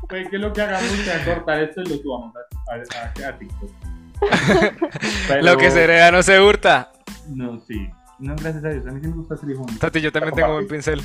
[0.08, 2.40] Puede que lo que hagamos sea cortar esto y lo subamos a,
[2.74, 2.76] a,
[3.26, 3.70] a- a TikTok.
[5.28, 6.92] Pero- lo que se hereda no se hurta.
[7.30, 7.90] No, sí.
[8.20, 8.88] No, gracias a Dios.
[8.88, 9.66] A mí sí me gusta ser hijo.
[9.80, 11.02] Tati, yo también tengo un pincel.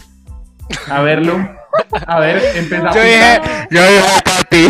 [0.88, 1.35] A verlo.
[2.07, 2.94] A ver, empezamos.
[2.94, 4.66] Yo dije, yo dije, Tati.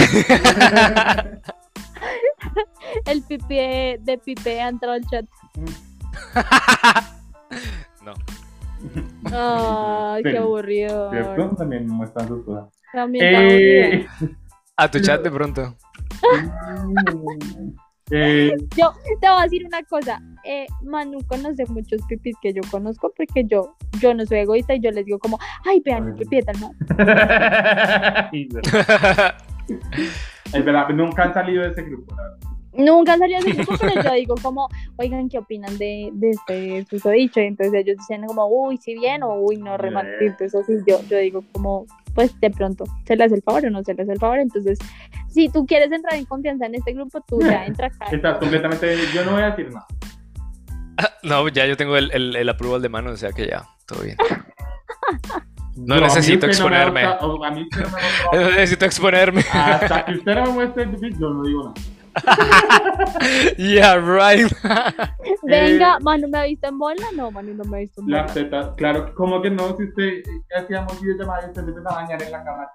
[3.07, 5.27] El pipi de, Pipe ha entrado al chat.
[8.03, 8.13] No.
[10.15, 11.11] Ay, qué aburrido.
[11.11, 11.57] ¿Cierto?
[11.57, 12.67] También muestran sus cosas.
[12.93, 13.61] También está aburrido.
[13.63, 14.07] Eh,
[14.77, 15.77] A tu chat de pronto.
[18.11, 20.23] Eh, Yo te voy a decir una cosa.
[20.45, 24.81] Eh, Manu conoce muchos pipis que yo conozco porque yo, yo no soy egoísta y
[24.81, 26.71] yo les digo como, ay, vean el pipí de tal man".
[30.53, 32.39] es verdad, nunca han salido de ese grupo, la verdad.
[32.75, 36.85] Nunca salió de ese grupo, pero yo digo como, oigan, ¿qué opinan de, de este
[36.89, 37.41] susodicho?
[37.41, 40.07] Y entonces ellos dicen como, uy, sí bien, o uy, no, re mal".
[40.07, 40.31] Bien.
[40.31, 43.71] Entonces así yo, yo digo como, pues de pronto, ¿se le hace el favor o
[43.71, 44.41] no se le hace el favor?
[44.41, 44.79] Entonces,
[45.29, 48.07] si tú quieres entrar en confianza en este grupo, tú ya entra acá.
[48.11, 48.97] Estás completamente.
[49.15, 49.87] Yo no voy a decir nada.
[51.23, 54.03] No, ya yo tengo el, el, el approval de mano, o sea que ya, todo
[54.03, 54.17] bien.
[55.77, 57.07] No a mí necesito usted no me exponerme.
[57.07, 58.03] gusta- o a mí usted no me
[58.41, 59.45] gusta- Necesito exponerme.
[59.53, 60.89] Hasta que usted no me muestre
[61.21, 61.75] yo no digo nada.
[63.59, 64.51] Yeah, right.
[65.43, 68.07] Venga, Eh, Manu me ha visto en bola, no, Manu no me ha visto en
[68.07, 68.23] bola.
[68.23, 70.23] Las tetas, claro, como que no, si usted eh,
[70.57, 72.71] hacíamos videollamadas y usted se empieza a bañar en la cámara.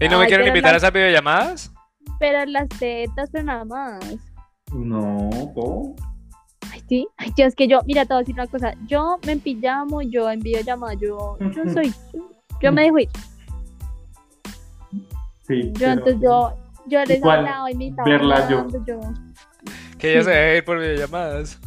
[0.00, 1.72] ¿Y no me quieren invitar a esas videollamadas?
[2.18, 4.04] Pero las tetas, pero nada más.
[4.72, 5.94] No, ¿cómo?
[6.72, 7.06] Ay, sí.
[7.16, 8.74] Ay, Dios, que yo, mira, te voy a decir una cosa.
[8.86, 11.92] Yo me empillamo, yo envío llamadas, yo, yo soy,
[12.62, 13.08] yo me dejo ir.
[15.46, 15.62] Sí.
[15.72, 18.66] Yo, pero- entonces yo, yo les y me estaba verla yo.
[18.86, 19.00] yo.
[19.98, 20.24] Que ella Sí.
[20.24, 21.60] se deje ir por videollamadas.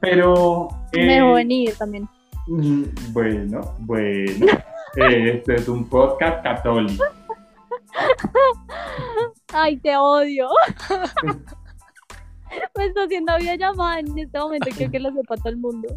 [0.00, 0.68] Pero.
[0.92, 2.08] Me eh, dejo venir también.
[2.46, 4.46] mm, Bueno, bueno.
[4.96, 7.02] Este es un podcast católico.
[9.52, 10.48] Ay, te odio.
[12.76, 15.88] me está haciendo videollamada en este momento, quiero que lo sepa todo el mundo.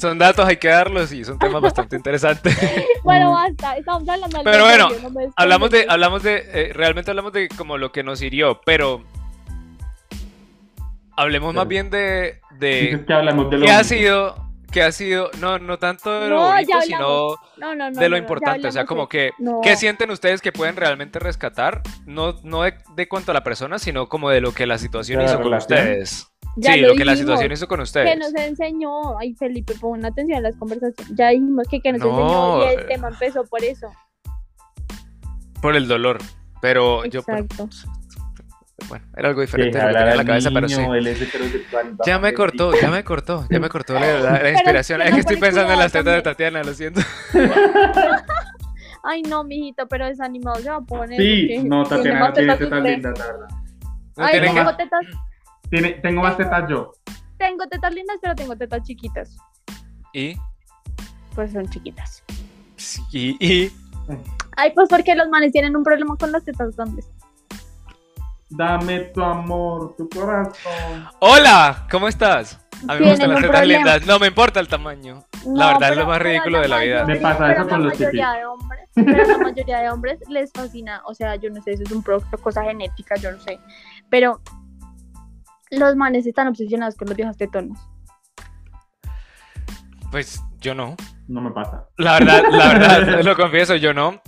[0.00, 2.56] Son datos, hay que darlos y son temas bastante interesantes.
[3.02, 7.32] Bueno, basta, estamos hablando algo Pero bueno, no hablamos de, hablamos de, eh, realmente hablamos
[7.32, 9.02] de como lo que nos hirió, pero
[11.16, 14.34] hablemos más bien de, de que hablamos de lo qué ha sido,
[14.70, 17.36] qué ha sido, no, no tanto de lo No, bonito, sino hablamos.
[17.56, 19.60] No, no, no, de lo importante, o sea, como de- que, No.
[19.62, 21.82] ¿qué sienten ustedes que pueden realmente rescatar?
[22.06, 25.18] No, no de, de cuanto a la persona, sino como de lo que la situación
[25.18, 25.78] ¿De la hizo con relación?
[25.78, 26.29] ustedes.
[26.56, 28.10] Ya sí, lo lo que la situación hizo con ustedes.
[28.12, 31.14] que nos enseñó, ay Felipe, pon atención a las conversaciones.
[31.16, 33.88] Ya dijimos que que nos No, enseñó y el tema empezó por eso.
[35.62, 36.18] Por el dolor.
[36.60, 37.68] Pero yo, bueno, Exacto.
[38.88, 41.66] bueno, era algo diferente de lo que hablar tenía en la cabeza, pero sí.
[42.06, 45.00] Ya me cortó, ya me cortó, ya me cortó la, la- la inspiración.
[45.02, 46.22] Es que estoy pensando en las tetas de.
[46.22, 47.00] Tatiana, lo siento.
[49.02, 51.18] Ay no, mijito, pero desanimado se va a poner.
[51.18, 53.48] Sí, no, Tatiana más tiene tetas lindas, la verdad.
[54.16, 55.00] No Ay, tiene no que- tetas,
[55.70, 56.92] Tiene, tengo más tetas yo.
[57.38, 59.36] tengo tetas lindas, pero tengo tetas chiquitas.
[60.12, 60.36] Y,
[61.34, 62.22] Pues son chiquitas.
[62.76, 63.70] sí, y,
[64.56, 67.08] Ay, pues porque los manes tienen un problema con las tetas grandes.
[68.48, 71.08] Dame tu amor, tu corazón.
[71.20, 72.58] Hola, ¿cómo estás?
[72.88, 73.84] A mí me gustan las tetas problema.
[73.84, 74.06] lindas.
[74.06, 75.24] No me importa el tamaño.
[75.46, 77.04] No, La verdad es lo más ridículo la de la vida.
[77.04, 81.14] Me pasa pero eso con los hombres, pero la mayoría de hombres les fascina, o
[81.14, 83.60] sea, yo no sé, eso es un producto, cosa genética, yo no sé,
[84.10, 84.40] pero
[85.70, 87.78] los manes están obsesionados con los viejos tetones.
[90.10, 90.96] Pues yo no.
[91.28, 91.86] No me pasa.
[91.96, 94.20] La verdad, la verdad, lo confieso, yo no.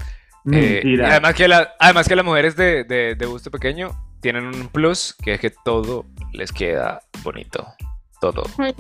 [0.53, 4.47] Eh, y además, que la- además que las mujeres de, de, de gusto pequeño tienen
[4.47, 7.67] un plus, que es que todo les queda bonito.
[8.21, 8.45] Todo.
[8.57, 8.73] No,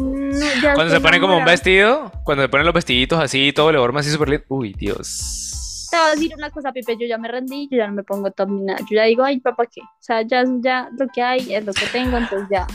[0.74, 3.98] Cuando se ponen como un vestido, cuando se ponen los vestiditos así, todo le forma
[3.98, 4.44] así súper lindo.
[4.48, 5.58] Uy, Dios.
[5.92, 8.02] Te voy a decir una cosa, Pipe, yo ya me rendí, yo ya no me
[8.02, 9.82] pongo top ni nada, yo ya digo, ay, papá, ¿qué?
[9.82, 12.66] O sea, ya, ya lo que hay es lo que tengo, entonces ya,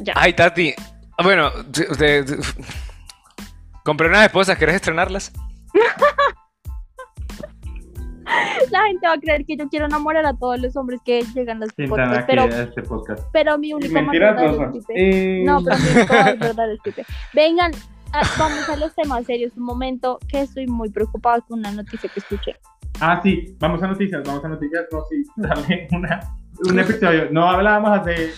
[0.00, 0.12] ya.
[0.14, 0.72] Ay, Tati.
[1.20, 1.50] Bueno,
[1.90, 2.26] usted.
[3.84, 5.32] Compré unas esposas, ¿quieres estrenarlas?
[8.70, 11.60] La gente va a creer que yo quiero enamorar a todos los hombres que llegan
[11.64, 13.24] a podcasts, aquí pero, este podcast.
[13.32, 14.86] pero mi no verdadero es.
[14.86, 14.92] Pipe.
[14.94, 17.04] Eh, No, pero mi verdadero es Pipe.
[17.34, 17.72] Vengan,
[18.38, 19.56] vamos a los temas serios.
[19.56, 22.56] Un momento que estoy muy preocupada con una noticia que escuché.
[23.00, 24.86] Ah, sí, vamos a noticias, vamos a noticias.
[24.92, 26.20] No, sí, dale una,
[26.68, 27.28] un episodio.
[27.30, 28.32] No hablábamos hace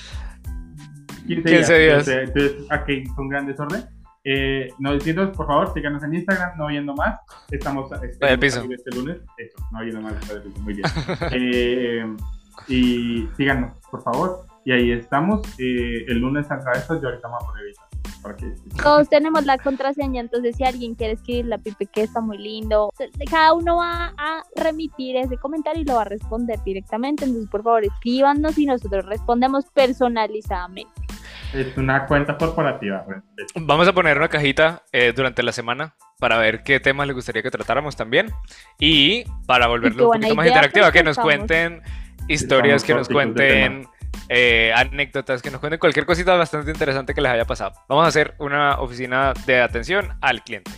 [1.26, 1.68] 15 días.
[1.68, 2.08] 15 días.
[2.08, 3.84] Entonces, entonces, aquí con gran desorden.
[4.24, 7.18] Eh, 900, por favor, síganos en Instagram, no viendo más.
[7.50, 8.64] Estamos el piso.
[8.70, 9.18] este lunes.
[9.36, 10.14] Eso, no viendo más.
[10.60, 10.88] Muy bien.
[11.32, 12.04] Eh,
[12.68, 14.46] y síganos, por favor.
[14.64, 15.42] Y ahí estamos.
[15.58, 17.00] Eh, el lunes saldrá esto.
[17.00, 17.64] Yo ahorita me voy a poner
[18.22, 22.20] para que Todos tenemos la contraseña, entonces si alguien quiere escribir la Pipe que está
[22.20, 22.92] muy lindo,
[23.30, 27.24] cada uno va a remitir ese comentario y lo va a responder directamente.
[27.24, 30.90] Entonces, por favor, escríbanos y nosotros respondemos personalizadamente.
[31.52, 33.04] Es una cuenta corporativa.
[33.04, 33.18] pues.
[33.54, 37.42] Vamos a poner una cajita eh, durante la semana para ver qué temas les gustaría
[37.42, 38.30] que tratáramos también.
[38.78, 41.82] Y para volverlo un poquito más idea, interactiva, porque que nos cuenten
[42.28, 43.86] historias, que nos cuenten
[44.28, 47.72] eh, anécdotas, que nos cuenten cualquier cosita bastante interesante que les haya pasado.
[47.88, 50.70] Vamos a hacer una oficina de atención al cliente.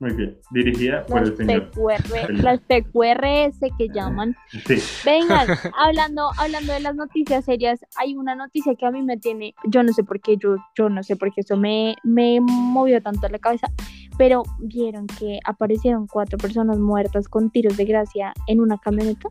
[0.00, 0.38] Muy bien.
[0.50, 1.70] Dirigida por Las el señor.
[1.72, 4.34] PQR, las PQRS que llaman.
[4.66, 4.76] Sí.
[5.04, 5.46] Vengan,
[5.78, 9.82] hablando, hablando de las noticias serias, hay una noticia que a mí me tiene, yo
[9.82, 13.28] no sé por qué, yo, yo no sé por qué eso me, me movió tanto
[13.28, 13.68] la cabeza,
[14.16, 19.28] pero vieron que aparecieron cuatro personas muertas con tiros de gracia en una camioneta.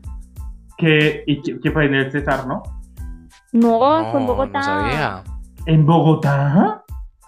[0.78, 2.62] Que, y que, que fue en el César, ¿no?
[3.52, 4.58] No, No, fue en Bogotá.
[4.58, 5.24] no sabía.
[5.66, 6.84] ¿En Bogotá?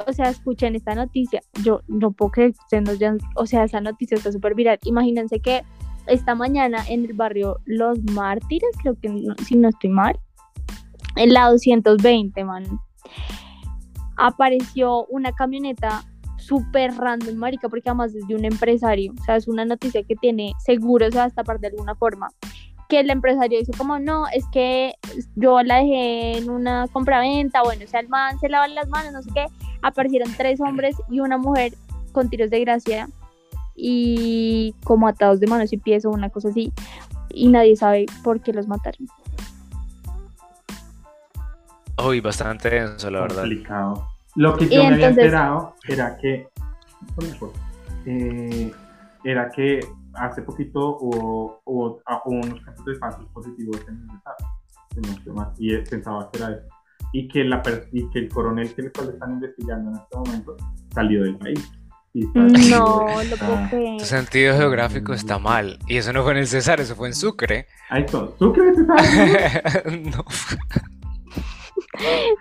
[0.07, 1.41] O sea, escuchen esta noticia.
[1.63, 4.79] Yo no puedo creer que ustedes no hayan- o sea, esa noticia está súper viral.
[4.85, 5.63] Imagínense que
[6.07, 10.19] esta mañana en el barrio Los Mártires, creo que no- si no estoy mal,
[11.17, 12.65] en la 220, man,
[14.17, 16.03] apareció una camioneta
[16.39, 20.17] súper random, marica, porque además es de un empresario, o sea, es una noticia que
[20.17, 22.29] tiene seguro, o sea, hasta parte de alguna forma,
[22.93, 24.97] que el empresario dice como, no, es que
[25.35, 29.15] yo la dejé en una compraventa, bueno, o sea, el man se lava las manos,
[29.15, 29.47] no sé qué,
[29.81, 31.73] aparecieron tres hombres y una mujer
[32.13, 33.09] con tiros de gracia
[33.75, 36.71] y como atados de manos y pies o una cosa así,
[37.31, 39.09] y nadie sabe por qué los mataron.
[42.07, 43.41] Uy, bastante denso, la verdad.
[43.41, 44.07] Complicado.
[44.35, 46.47] Lo que Y yo me había enterado era que.
[48.05, 48.71] eh,
[49.25, 49.81] era que
[50.15, 55.55] hace poquito hubo, hubo, ah, hubo unos casos de falsos positivos en el estado.
[55.59, 56.67] Y eh, pensaba que era eso.
[57.15, 60.57] Y que, la y que el coronel que le cual están investigando en este momento
[60.95, 61.73] salió del país.
[62.15, 63.99] Y está- No, lo puedo creer.
[63.99, 65.79] Tu sentido geográfico está mal.
[65.87, 67.67] Y eso no fue en el César, eso fue en Sucre.
[67.91, 68.27] Ahí está.
[68.39, 70.25] ¿Tú crees que está no.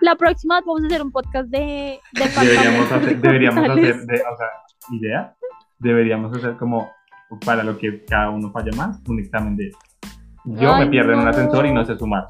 [0.00, 4.14] La próxima vez vamos a hacer un podcast de, de Deberíamos hacer, deberíamos hacer de,
[4.14, 4.48] o sea,
[4.90, 5.36] idea,
[5.78, 6.90] deberíamos hacer como
[7.44, 9.70] para lo que cada uno falla más, un examen de
[10.44, 12.24] yo Ay, me pierdo en un ascensor y no sé sumar.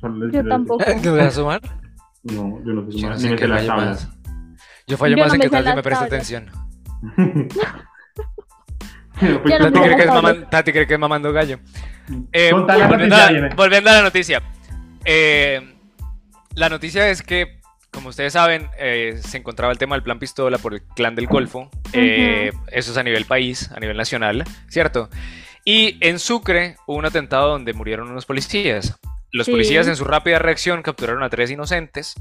[0.00, 0.84] Solo les Yo tampoco.
[1.02, 1.60] ¿Te voy a sumar?
[2.24, 4.08] No, yo no sé Yo sumar, no ni me qué sé las tablas.
[4.88, 6.12] Yo fallo Yo más no en que tal vez las me preste tablas.
[6.12, 6.50] atención.
[9.18, 11.58] Pues, Yo Tati cree, que es maman- Tati cree que es mamando gallo.
[12.32, 14.42] Eh, volviendo, noticia, a, volviendo a la noticia.
[15.06, 15.74] Eh,
[16.54, 17.55] la noticia es que,
[17.96, 21.26] como ustedes saben, eh, se encontraba el tema del plan pistola por el clan del
[21.26, 21.70] Golfo.
[21.94, 25.08] Eh, Eso es a nivel país, a nivel nacional, ¿cierto?
[25.64, 28.98] Y en Sucre hubo un atentado donde murieron unos policías.
[29.32, 29.52] Los Sí.
[29.52, 32.14] policías en su rápida reacción capturaron a tres inocentes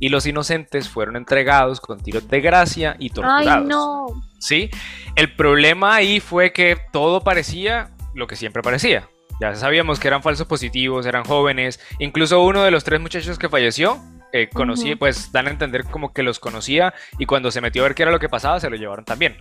[0.00, 3.46] y los inocentes fueron entregados con tiros de gracia y torturados.
[3.62, 4.06] Ay, no.
[4.38, 4.70] ¿sí?
[5.16, 9.08] El problema ahí fue que todo parecía lo que siempre parecía.
[9.40, 11.78] Ya sabíamos que eran falsos positivos, eran jóvenes.
[11.98, 14.00] Incluso uno de los tres muchachos que falleció,
[14.32, 17.88] eh, conocí, pues dan a entender como que los conocía y cuando se metió a
[17.88, 19.36] ver qué era lo que pasaba, se lo llevaron también.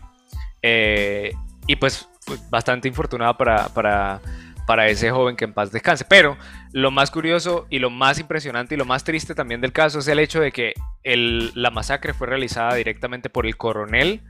[0.61, 1.33] Eh,
[1.67, 4.19] y pues fue bastante infortunada para, para,
[4.65, 6.05] para ese joven que en paz descanse.
[6.05, 6.37] Pero
[6.73, 10.07] lo más curioso y lo más impresionante y lo más triste también del caso es
[10.07, 10.73] el hecho de que
[11.03, 14.21] el- la masacre fue realizada directamente por el coronel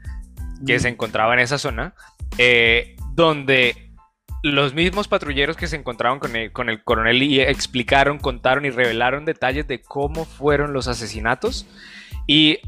[0.65, 1.93] que se encontraba en esa zona,
[2.39, 3.86] eh, donde
[4.53, 8.69] los mismos patrulleros que se encontraban con el, con el coronel y explicaron, contaron y
[8.69, 11.67] revelaron detalles de cómo fueron los asesinatos.
[12.27, 12.59] Y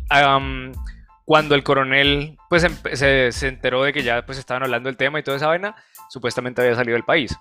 [1.26, 4.98] cuando el coronel pues em- se, se enteró de que ya pues estaban hablando del
[4.98, 5.76] tema y toda esa vaina,
[6.10, 7.38] supuestamente había salido del país.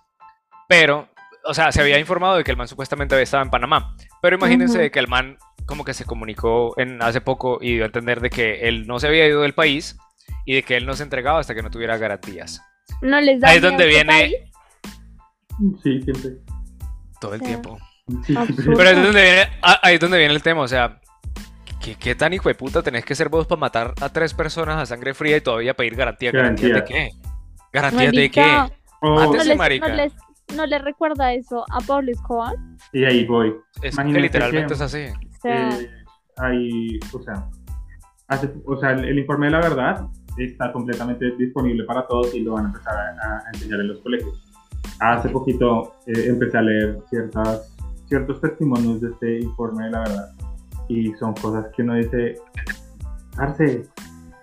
[0.69, 1.09] Pero,
[1.45, 3.97] o sea, se había informado de que el man supuestamente había estado en Panamá.
[4.21, 7.83] Pero imagínense de que el man como que se comunicó en, hace poco y dio
[7.83, 9.99] a entender de que él no se había ido del país
[10.47, 12.63] y de que él no se entregaba hasta que no tuviera garantías.
[13.03, 14.37] No les da Ahí es donde viene país?
[15.83, 16.31] Sí, siempre.
[17.21, 17.79] todo el O sea, tiempo.
[18.27, 18.35] Sí.
[18.65, 21.01] Pero ahí es donde viene, ah, ahí es donde viene el tema, o sea,
[21.81, 24.77] ¿qué, qué tan hijo de puta tenés que ser vos para matar a tres personas
[24.79, 26.31] a sangre fría y todavía pedir garantía?
[26.33, 27.09] ¿Garantías de Garantía.
[27.11, 27.11] qué?
[27.73, 28.59] ¿Garantías de qué?
[29.03, 29.39] Oh, Mátese.
[29.39, 29.89] ¿no les, marica.
[29.89, 30.13] no les-
[30.57, 32.55] no les recuerda eso a Pablo Escobar?
[32.95, 33.55] y ahí voy.
[33.83, 35.05] Es que literalmente que- es así.
[35.09, 35.91] O sea, Eh,
[36.39, 37.47] hay, o sea,
[38.29, 40.07] hace- o sea, el, el informe de la verdad
[40.45, 43.99] está completamente disponible para todos y lo van a empezar a, a enseñar en los
[44.01, 44.43] colegios.
[45.01, 50.31] Hace poquito eh, empecé a leer ciertas, ciertos testimonios de este informe la verdad
[50.89, 52.37] y son cosas que uno dice,
[53.37, 53.87] Arce,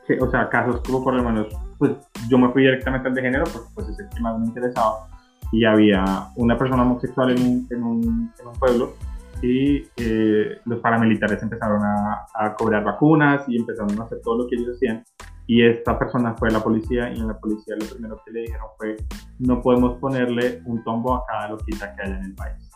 [0.08, 1.92] que, o sea, casos como por lo menos, pues
[2.30, 5.08] yo me fui directamente al de género porque pues es el que más me interesaba
[5.52, 8.94] y había una persona homosexual en un, en un, en un pueblo
[9.42, 14.48] y eh, los paramilitares empezaron a, a cobrar vacunas y empezaron a hacer todo lo
[14.48, 15.04] que ellos hacían.
[15.48, 18.42] Y esta persona fue a la policía y en la policía lo primero que le
[18.42, 18.96] dijeron fue
[19.40, 22.70] no podemos ponerle un tombo a cada loquita que haya en el país.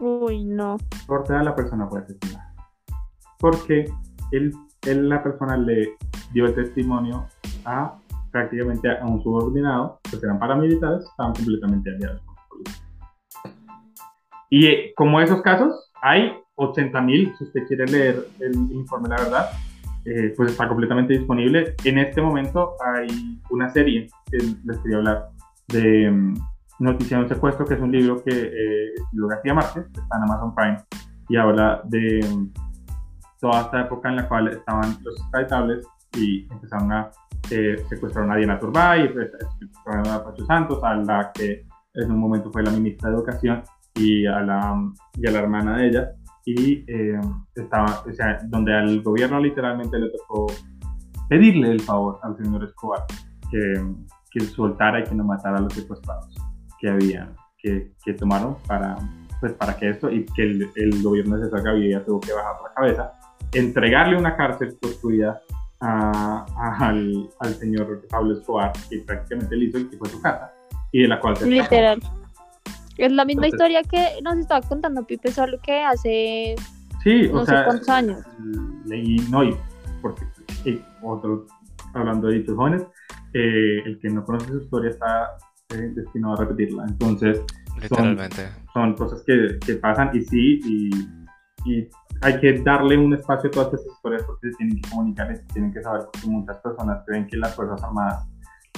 [0.00, 0.76] uy, no.
[1.06, 2.54] Corta la persona fue asesinada.
[3.38, 3.90] Porque
[4.32, 5.96] él, él, la persona le
[6.32, 7.26] dio el testimonio
[7.64, 7.98] a
[8.30, 12.84] prácticamente a un subordinado, pues eran paramilitares, estaban completamente aliados con la policía.
[14.50, 19.50] Y eh, como esos casos, hay 80.000, si usted quiere leer el informe, la verdad,
[20.04, 21.74] eh, pues está completamente disponible.
[21.84, 25.28] En este momento hay una serie que les quería hablar
[25.68, 26.34] de um,
[26.80, 30.22] Noticia de un secuestro, que es un libro que eh, escribió García Márquez, está en
[30.24, 30.76] Amazon Prime,
[31.28, 32.52] y habla de um,
[33.40, 35.86] toda esta época en la cual estaban los extraditables
[36.16, 37.10] y empezaron a
[37.50, 42.50] eh, secuestrar a Diana Turbay, secuestraron a Pacho Santos, a la que en un momento
[42.50, 43.62] fue la ministra de Educación
[43.94, 44.82] y a la,
[45.14, 46.12] y a la hermana de ella,
[46.44, 47.20] y eh,
[47.54, 50.46] estaba, o sea, donde al gobierno literalmente le tocó
[51.28, 53.04] pedirle el favor al señor Escobar
[53.50, 53.82] que,
[54.30, 56.34] que soltara y que no matara a los secuestrados
[56.78, 58.96] que había, que, que tomaron para,
[59.40, 62.56] pues, para que esto, y que el, el gobierno de César Gaviria tuvo que bajar
[62.62, 63.12] la cabeza,
[63.52, 65.40] entregarle una cárcel construida
[65.80, 70.20] a, a, al, al, señor Pablo Escobar, que prácticamente le hizo y que fue su
[70.20, 70.52] casa,
[70.92, 72.00] y de la cual se Literal.
[72.96, 76.54] Es la misma Entonces, historia que nos estaba contando Pipe, solo que hace
[77.02, 78.20] sí, no o sé sea, cuántos años.
[78.86, 79.56] Leí, no, y
[80.00, 80.24] porque
[80.64, 81.46] y otro,
[81.92, 82.82] hablando de dichos jóvenes,
[83.32, 85.36] eh, el que no conoce su historia está
[85.70, 86.84] eh, destinado a repetirla.
[86.88, 87.42] Entonces,
[87.80, 88.48] Literalmente.
[88.72, 90.90] Son, son cosas que, que, pasan y sí, y,
[91.64, 91.88] y,
[92.20, 95.36] hay que darle un espacio a todas estas historias porque se tienen que comunicar y
[95.36, 98.26] se tienen que saber porque muchas personas creen que las Fuerzas Armadas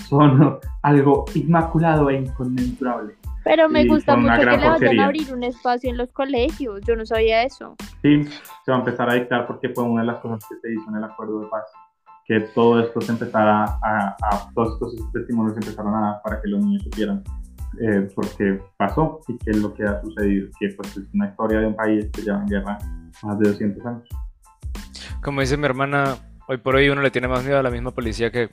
[0.08, 3.14] son algo inmaculado e inconmensurable.
[3.46, 5.02] Pero me gusta mucho que le vayan porquería.
[5.02, 7.76] a abrir un espacio en los colegios, yo no sabía eso.
[8.02, 8.24] Sí,
[8.64, 10.90] se va a empezar a dictar porque fue una de las cosas que se hizo
[10.90, 11.62] en el acuerdo de paz,
[12.24, 16.42] que todo esto se empezara a, a todos estos testimonios se empezaron a dar para
[16.42, 17.22] que los niños supieran
[17.80, 21.28] eh, por qué pasó y qué es lo que ha sucedido, que pues es una
[21.28, 22.78] historia de un país que lleva en guerra
[23.22, 24.08] más de 200 años.
[25.22, 26.16] Como dice mi hermana,
[26.48, 28.50] hoy por hoy uno le tiene más miedo a la misma policía que...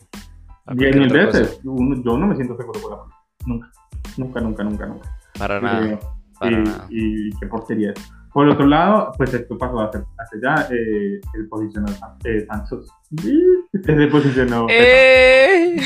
[0.68, 3.18] Diez mil veces, uno, yo no me siento seguro por la policía,
[3.48, 3.72] nunca.
[4.18, 5.10] Nunca, nunca, nunca, nunca.
[5.38, 5.86] Para nada.
[5.86, 6.00] Eh,
[6.40, 6.88] para y, nada.
[6.90, 8.12] y, qué porquería es.
[8.34, 11.88] Por otro lado, pues esto pasó hace, hace ya, eh, el posicionó
[12.24, 12.88] eh, Santos.
[13.86, 14.68] Se posicionó.
[14.70, 15.78] ¡Eh!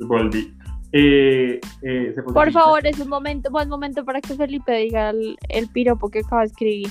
[0.00, 0.56] Volví.
[0.92, 5.36] Eh, eh, se Por favor, es un momento, buen momento para que Felipe diga el,
[5.48, 6.90] el piropo que acaba de escribir.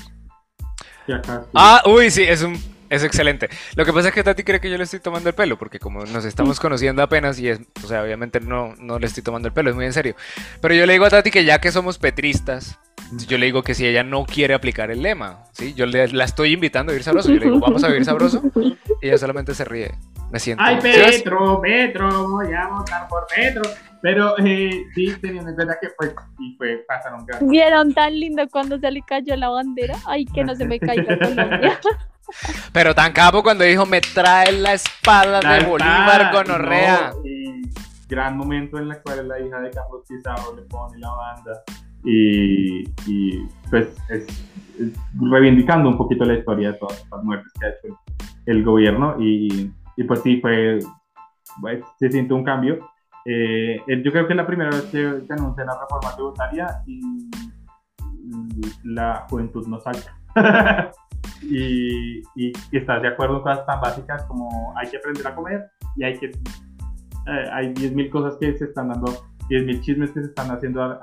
[1.54, 2.56] Ah, uy, sí, es un
[2.89, 3.49] es excelente.
[3.75, 5.79] Lo que pasa es que Tati cree que yo le estoy tomando el pelo, porque
[5.79, 9.47] como nos estamos conociendo apenas y es, o sea, obviamente no, no le estoy tomando
[9.47, 10.15] el pelo, es muy en serio.
[10.61, 12.79] Pero yo le digo a Tati que ya que somos petristas,
[13.28, 15.74] yo le digo que si ella no quiere aplicar el lema, ¿sí?
[15.74, 17.30] Yo le, la estoy invitando a vivir sabroso.
[17.30, 18.41] Yo le digo, vamos a vivir sabroso.
[18.56, 19.91] Y ella solamente se ríe.
[20.32, 20.64] Me siento.
[20.64, 23.62] Ay, Petro, Petro, voy a votar por Petro.
[24.01, 27.49] Pero eh, sí, teniendo en cuenta que pues, y fue, pasaron grandes.
[27.49, 29.95] Vieron tan lindo cuando se le cayó la bandera.
[30.06, 31.80] Ay, que no se me caiga Colombia.
[32.72, 37.12] Pero tan capo cuando dijo, me trae la espada La de Bolívar gonorrea.
[37.14, 37.62] no, y
[38.08, 41.64] gran momento en el cual la hija de Carlos Pizarro le pone la banda
[42.06, 44.28] y, y pues es,
[44.80, 47.99] es reivindicando un poquito la historia de todas las muertes que ha hecho
[48.45, 50.80] el, gobierno y, y, pues sí, fue,
[51.62, 52.80] pues, se siente un cambio.
[53.26, 57.01] Eh, yo creo que es la primera vez que anuncia la reforma tributaria y
[58.84, 60.16] la juventud no salta.
[61.41, 65.36] y, y, y, estás de acuerdo en cosas tan básicas como hay que aprender a
[65.36, 66.32] comer y hay que
[67.28, 69.08] eh, hay 10.000 cosas que se están dando
[69.50, 71.00] 10.000 chismes que se están haciendo a, a,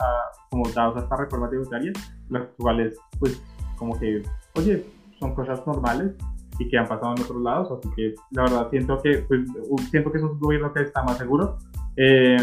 [0.50, 1.92] como dados a esta reforma tributaria
[2.28, 3.42] los cuales pues
[3.76, 4.22] como que
[4.54, 4.84] oye
[5.18, 6.14] son cosas normales
[6.58, 9.40] y que han pasado en otros lados así que la verdad siento que pues,
[9.90, 11.58] siento que es un gobierno que está más seguro
[11.96, 12.36] eh,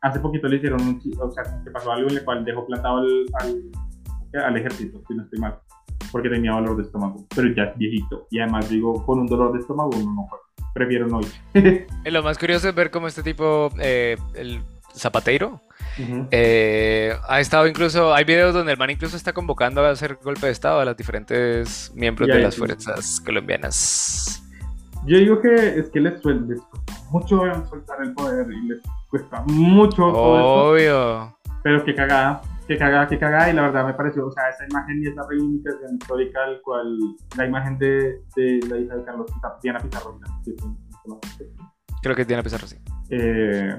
[0.00, 2.98] hace poquito le hicieron un o sea que pasó algo en el cual dejó plantado
[2.98, 5.58] al, al, al ejército si no estoy mal
[6.12, 8.26] porque tenía dolor de estómago, pero ya es viejito.
[8.30, 10.44] Y además digo, con un dolor de estómago uno no juega.
[10.74, 11.86] Prefiero no ir.
[12.04, 14.60] Lo más curioso es ver cómo este tipo, eh, el
[14.94, 15.60] Zapateiro,
[15.98, 16.28] uh -huh.
[16.30, 20.46] eh, ha estado incluso, hay videos donde el man incluso está convocando a hacer golpe
[20.46, 24.42] de estado a los diferentes miembros de las fuerzas colombianas.
[25.06, 28.78] Yo digo que es que les, suel, les cuesta mucho soltar el poder y les
[29.10, 30.06] cuesta mucho.
[30.06, 31.36] Obvio.
[31.64, 34.64] Pero qué cagada que cagada, que cagada, y la verdad me pareció, o sea, esa
[34.68, 36.98] imagen y esa reivindicación histórica, el cual,
[37.36, 40.20] la imagen de, de la hija de Carlos Pizarro, Diana Pizarro,
[42.02, 42.76] creo que es Diana Pizarro, sí.
[43.10, 43.76] Eh,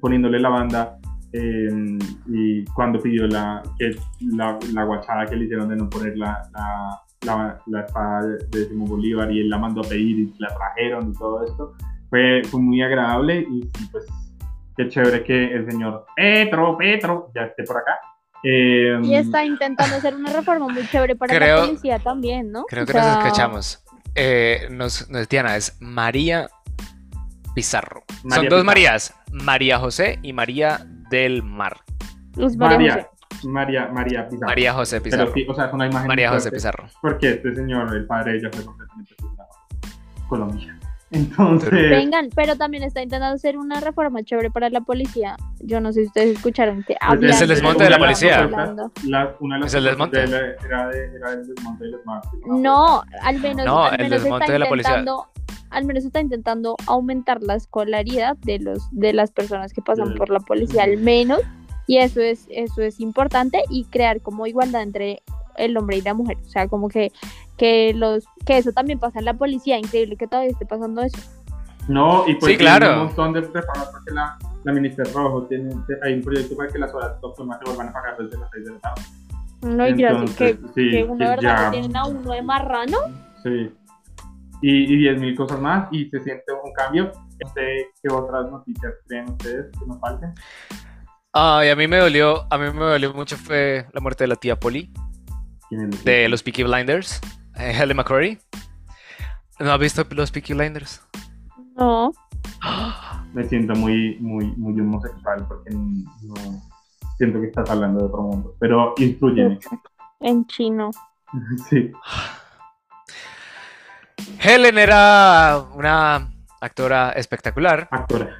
[0.00, 0.98] poniéndole la banda,
[1.32, 3.90] eh, y cuando pidió la, que,
[4.34, 8.64] la, la, guachada que le hicieron de no poner la, la, la, la espada de,
[8.66, 11.74] Simón Bolívar, y él la mandó a pedir y la trajeron y todo esto,
[12.10, 14.06] fue, fue muy agradable, y, y pues
[14.76, 17.98] qué chévere que el señor Petro, Petro, ya esté por acá.
[18.44, 22.64] Eh, y está intentando hacer una reforma muy chévere para creo, la policía también, ¿no?
[22.68, 23.16] Creo que o sea...
[23.16, 23.84] nos escuchamos.
[24.14, 26.48] Eh, no, no, es Diana, es María
[27.58, 28.04] Pizarro.
[28.22, 28.64] María Son dos Pizarro.
[28.64, 30.80] Marías, María José y María
[31.10, 31.78] del Mar.
[32.36, 33.48] Luz María, María José.
[33.48, 34.46] María, María Pizarro.
[34.48, 35.32] María José Pizarro.
[35.34, 36.86] Pero, o sea, es una imagen María José Pizarro.
[37.02, 39.14] Porque este señor, el padre de ella fue completamente.
[40.28, 40.74] Colombia.
[41.10, 45.36] Entonces, Vengan, pero también está intentando hacer una reforma chévere para la policía.
[45.60, 48.38] Yo no sé si ustedes escucharon que hablan Es el desmonte de la una policía.
[48.40, 48.92] hablando.
[49.06, 50.18] la- una de las Es el desmonte.
[50.20, 52.00] propuestas de la- era, de, era el desmonte de los.
[52.60, 55.04] No, al menos, No, al el desmonte está de la policía.
[55.70, 60.30] Al menos está intentando aumentar la escolaridad de los de las personas que pasan por
[60.30, 61.40] la policía al menos
[61.86, 65.22] y eso es eso es importante y crear como igualdad entre
[65.56, 67.10] el hombre y la mujer, o sea, como que
[67.56, 71.18] que los que eso también pasa en la policía, increíble que todavía esté pasando eso.
[71.88, 72.92] No, y pues Sí, claro.
[73.00, 76.78] un montón de reformas porque la, la ministra Rojo tiene, hay un proyecto para que
[76.78, 79.02] las horas nocturnas se vuelvan a pagar desde las 6 de la tarde.
[79.62, 82.98] No, y gracias que, sí, que uno que verdad ya- tienen a uno de marrano.
[83.42, 83.70] Sí.
[84.60, 87.12] Y, y 10 mil cosas más y se siente un cambio.
[87.44, 90.34] No sé qué otras noticias creen ustedes que nos falten.
[91.32, 94.36] Ay, a mí me dolió, a mí me dolió mucho fue la muerte de la
[94.36, 94.90] tía Polly,
[95.68, 96.04] ¿Quién es?
[96.04, 97.20] de los Peaky Blinders,
[97.56, 98.38] eh, Helen McCrory.
[99.60, 101.02] ¿No has visto los Peaky Blinders?
[101.76, 102.12] No,
[103.34, 106.34] Me siento muy, muy, muy homosexual porque no
[107.18, 108.54] siento que estás hablando de otro mundo.
[108.58, 109.58] Pero instruyeme.
[110.20, 110.90] en chino.
[111.68, 111.92] sí.
[114.40, 116.28] Helen era una
[116.60, 118.36] actora espectacular, Actora.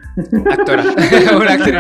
[0.51, 0.83] actora,
[1.37, 1.75] una, actriz,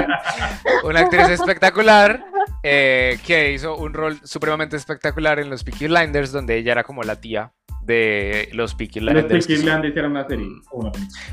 [0.84, 2.24] una actriz espectacular
[2.62, 7.02] eh, que hizo un rol supremamente espectacular en los Peaky Blinders, donde ella era como
[7.02, 7.52] la tía
[7.82, 9.46] de los Peaky Los Blinders.
[9.46, 10.46] Peaky que son- Blinders era una serie.
[10.72, 10.92] una.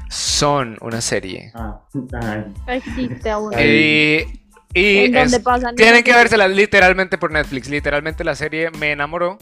[0.09, 1.51] Son una serie.
[1.53, 1.81] Ah,
[2.23, 2.45] ay.
[2.77, 3.53] Existe aún.
[3.55, 4.25] Ay.
[4.73, 5.41] Y, y es-
[5.75, 7.69] tienen que vérsela literalmente por Netflix.
[7.69, 9.37] Literalmente la serie me enamoró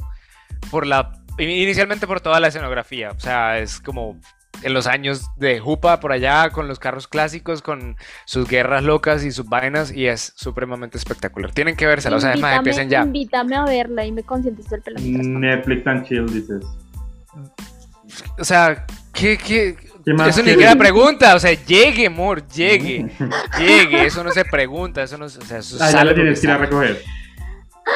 [0.71, 3.11] por la inicialmente por toda la escenografía.
[3.11, 4.17] O sea, es como
[4.61, 9.23] en los años de Jupa por allá con los carros clásicos, con sus guerras locas
[9.23, 11.51] y sus vainas y es supremamente espectacular.
[11.51, 12.17] Tienen que vérsela.
[12.17, 13.03] O sea, además empiecen ya.
[13.03, 14.99] Invítame a verla y me consientes el pelo.
[14.99, 16.63] Netflix and chill, dices.
[18.38, 19.75] O sea, ¿qué, qué?
[20.05, 23.09] ¿Qué más Eso ni siquiera pregunta, o sea, llegue, amor, llegue,
[23.57, 26.47] llegue, eso no se pregunta, eso no, o sea, eso Ah, ya la tienes que
[26.47, 27.01] ir a recoger.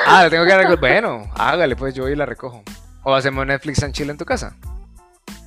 [0.05, 0.79] Ah, la tengo que recoger.
[0.79, 2.63] Bueno, hágale, pues yo voy y la recojo.
[3.09, 4.53] O hacemos Netflix and chill en tu casa.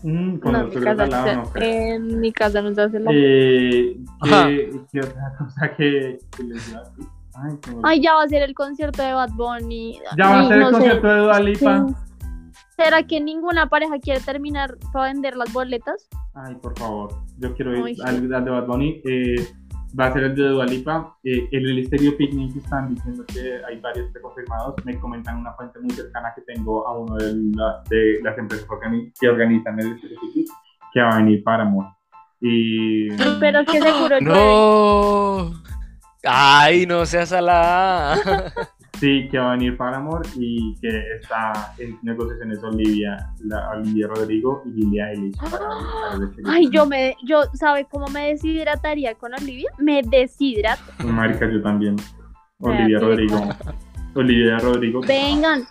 [0.02, 1.94] Mm, con No, en mi casa, lado, no creo.
[1.96, 3.10] en mi casa no se hace la...
[3.12, 3.96] Eh.
[4.24, 7.04] ¿qué, qué otra cosa que, que les iba a decir?
[7.34, 7.58] Ay.
[7.82, 10.00] Ay, ya va a ser el concierto de Bad Bunny.
[10.16, 10.72] ya va a ser el sé.
[10.72, 11.86] concierto de Dua Lipa.
[11.86, 11.94] Sí.
[12.78, 16.08] ¿Será que ninguna pareja quiere terminar para vender las boletas?
[16.32, 18.02] Ay, por favor, yo quiero ir Ay, sí.
[18.06, 19.02] al, al de Bad Bunny.
[19.04, 19.46] Eh,
[19.98, 21.16] va a ser el de Dua Lipa.
[21.24, 24.74] Eh, en el Stereo Picnic están diciendo que hay varios preconfirmados.
[24.84, 28.66] Me comentan una fuente muy cercana que tengo a uno de, la- de las empresas
[29.20, 30.48] que organizan el Stereo Picnic
[30.92, 31.86] que va a venir para amor.
[32.40, 34.16] Y Pero es que seguro.
[34.20, 35.50] No.
[36.24, 38.16] Ay, no seas salada.
[39.00, 40.88] sí, que va a venir para amor y que
[41.20, 46.68] está en negociaciones Olivia, la, Olivia Rodrigo y Lilia Eilish para, para el Stereo Ay,
[46.70, 49.70] yo me, yo, ¿sabe cómo me deshidrataría con Olivia?
[49.78, 50.82] Me deshidrato.
[51.04, 51.96] Marica, yo también.
[52.60, 53.48] Olivia Rodrigo.
[54.14, 55.00] Olivia Rodrigo.
[55.00, 55.62] Vengan,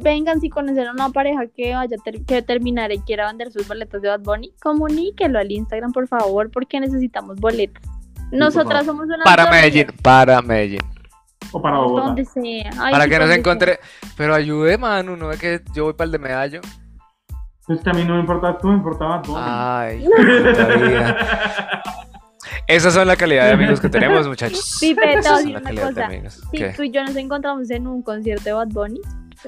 [0.00, 3.50] vengan si conocen a una pareja que vaya a ter- que terminar y quiera vender
[3.50, 7.82] sus boletas de Bad Bunny, comuníquelo al Instagram, por favor, porque necesitamos boletas.
[8.30, 10.80] Nosotras somos una Para Medellín, para Medellín.
[11.52, 12.06] O para Bogotá.
[12.06, 12.70] donde sea.
[12.78, 13.80] Ay, Para que no se encuentre.
[14.16, 16.60] Pero ayude, Manu, no es que yo voy para el de medallo.
[17.66, 19.34] Pues que a mí no me importa tú, me importaba tú.
[19.36, 20.06] Ay.
[22.66, 24.76] Esas son la calidad de amigos que tenemos, muchachos.
[24.80, 26.10] Pipe, te voy a decir una cosa.
[26.50, 26.74] Si ¿Qué?
[26.76, 29.00] tú y yo nos encontramos en un concierto de Bad Bunny.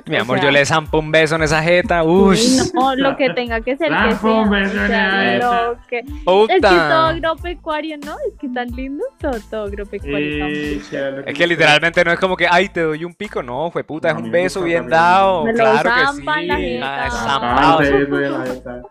[0.07, 2.03] Mi o amor, sea, yo le zampo un beso en esa jeta.
[2.05, 2.38] Uy,
[2.74, 4.41] no, lo que tenga que ser que Zampo sea.
[4.43, 5.62] un beso o en sea, la jeta.
[5.66, 8.12] lo que- Es que todo agropecuario, ¿no?
[8.28, 10.47] Es que tan lindo, todo, todo agropecuario.
[10.47, 13.43] Eh, que Es que literalmente no es como que, ay, te doy un pico.
[13.43, 14.99] No, fue puta, es un beso bien también.
[15.01, 15.45] dado.
[15.45, 16.20] Me lo Claro que sí.
[16.20, 16.80] en la jeta.
[17.03, 17.78] Ah, es Ah, zampado.
[17.78, 17.82] Ah,
[18.30, 18.82] la jeta.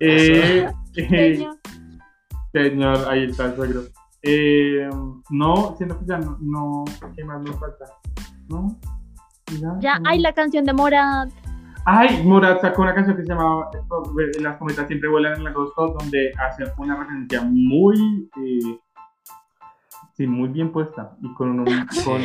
[0.00, 1.56] Eh, Señor.
[2.52, 3.82] señor, ahí está el suegro.
[4.22, 4.88] Eh,
[5.30, 6.84] no, siento que ya no, no
[7.16, 7.84] ¿qué más nos falta?
[8.48, 8.76] ¿No?
[9.80, 11.30] Ya, hay la canción de Morat.
[11.84, 15.94] Ay, Murat sacó una canción que se llamaba eh, Las cometas siempre vuelan en agosto,
[15.98, 18.78] donde hace una referencia muy, eh,
[20.16, 21.64] sí, muy bien puesta y con un,
[22.04, 22.20] con,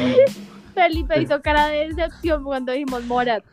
[0.73, 3.43] Felipe hizo cara de decepción cuando dijimos Morat.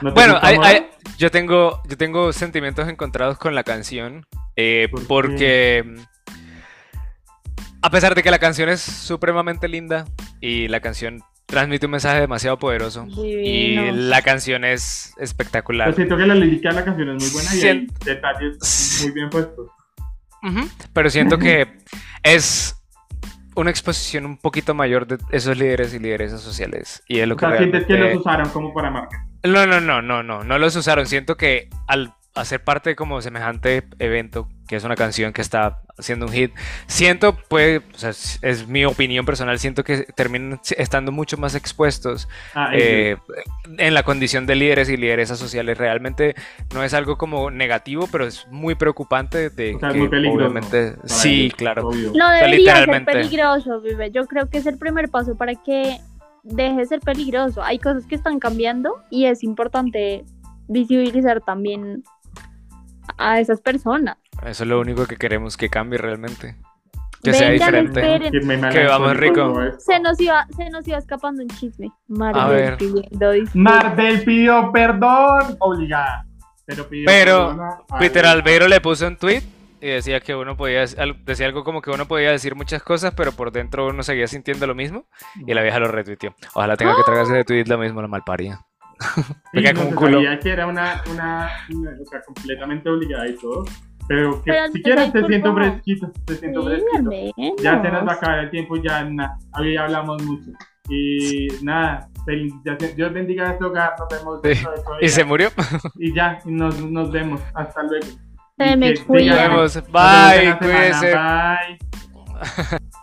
[0.00, 0.86] ¿no te Bueno, hay- hay-
[1.18, 4.24] yo, tengo, yo tengo sentimientos encontrados con la canción.
[4.56, 5.00] eh, ¿Por
[5.36, 5.84] qué?
[5.84, 5.94] porque,
[7.82, 10.06] a pesar de que la canción es supremamente linda
[10.40, 11.20] y la canción
[11.50, 13.06] transmite un mensaje demasiado poderoso.
[13.08, 13.92] Y Divino.
[13.92, 15.88] la canción es espectacular.
[15.90, 19.00] Yo siento que la lírica de la canción es muy buena y hay Sien- detalles
[19.02, 19.66] muy bien puestos.
[20.42, 21.66] Ujú, Pero siento que
[22.22, 22.74] es
[23.56, 27.02] una exposición un poquito mayor de esos líderes y lideresas sociales.
[27.06, 29.24] Y es lo O que sea, sientes que los usaron como para marketing.
[29.44, 31.06] No, no, no, no, no, no los usaron.
[31.06, 35.80] Siento que al hacer parte de como semejante evento, que es una canción que está
[36.00, 36.52] haciendo un hit,
[36.86, 41.54] siento, pues, o sea, es, es mi opinión personal, siento que terminan estando mucho más
[41.54, 43.16] expuestos Ah, eh,
[43.78, 45.78] en la condición de líderes y lideresas sociales.
[45.78, 46.34] Realmente
[46.74, 50.38] no es algo como negativo, pero es muy preocupante de O sea, que muy peligroso
[50.38, 51.88] obviamente, para sí, ellos, claro.
[51.88, 52.08] obvio.
[52.08, 53.12] No sea, debería ser literalmente.
[53.12, 54.10] peligroso, bebé.
[54.10, 56.00] Yo creo que es el primer paso para que
[56.42, 57.62] deje de ser peligroso.
[57.62, 60.24] Hay cosas que están cambiando y es importante
[60.68, 62.02] visibilizar también
[63.18, 64.16] a esas personas.
[64.44, 66.56] Eso es lo único que queremos que cambie realmente.
[67.22, 68.00] Que sea Vengan, diferente.
[68.38, 68.70] esperen.
[68.70, 69.54] Que vamos, rico.
[69.78, 71.90] Se nos iba, se nos iba escapando un chisme.
[72.08, 72.76] Marvel A ver.
[72.78, 73.32] pidiendo.
[73.54, 76.24] Marvel pidió perdón, obligada.
[76.64, 77.68] Pero pidió Pero perdón
[77.98, 79.42] Peter Albeiro le puso un tweet
[79.82, 80.84] y decía que uno podía,
[81.26, 84.66] decía algo como que uno podía decir muchas cosas, pero por dentro uno seguía sintiendo
[84.66, 85.04] lo mismo
[85.46, 86.34] y la vieja lo retuiteó.
[86.54, 88.60] Ojalá tenga que tragarse de tweet lo mismo, la malparía.
[89.52, 90.12] Sí, no como un culo.
[90.22, 93.64] sabía que era una, una, una- o sea, completamente obligada y todo.
[94.10, 96.68] Pero que Pero si quieres te siento fresquito, te siento Sí,
[97.04, 97.62] fresquito.
[97.62, 99.38] Ya se nos va a acabar el tiempo, ya na,
[99.72, 100.50] ya hablamos mucho.
[100.88, 104.48] Y nada, feliz, ya Dios bendiga este hogar, nos vemos Sí.
[104.48, 105.50] dentro de ocho Y se murió.
[105.94, 108.06] Y ya, y nos, nos vemos, hasta luego.
[108.58, 109.48] Se Y me que cuida.
[109.48, 109.76] Nos vemos.
[109.76, 111.14] nos vemos en Bye, cuídense.
[111.14, 112.80] Bye.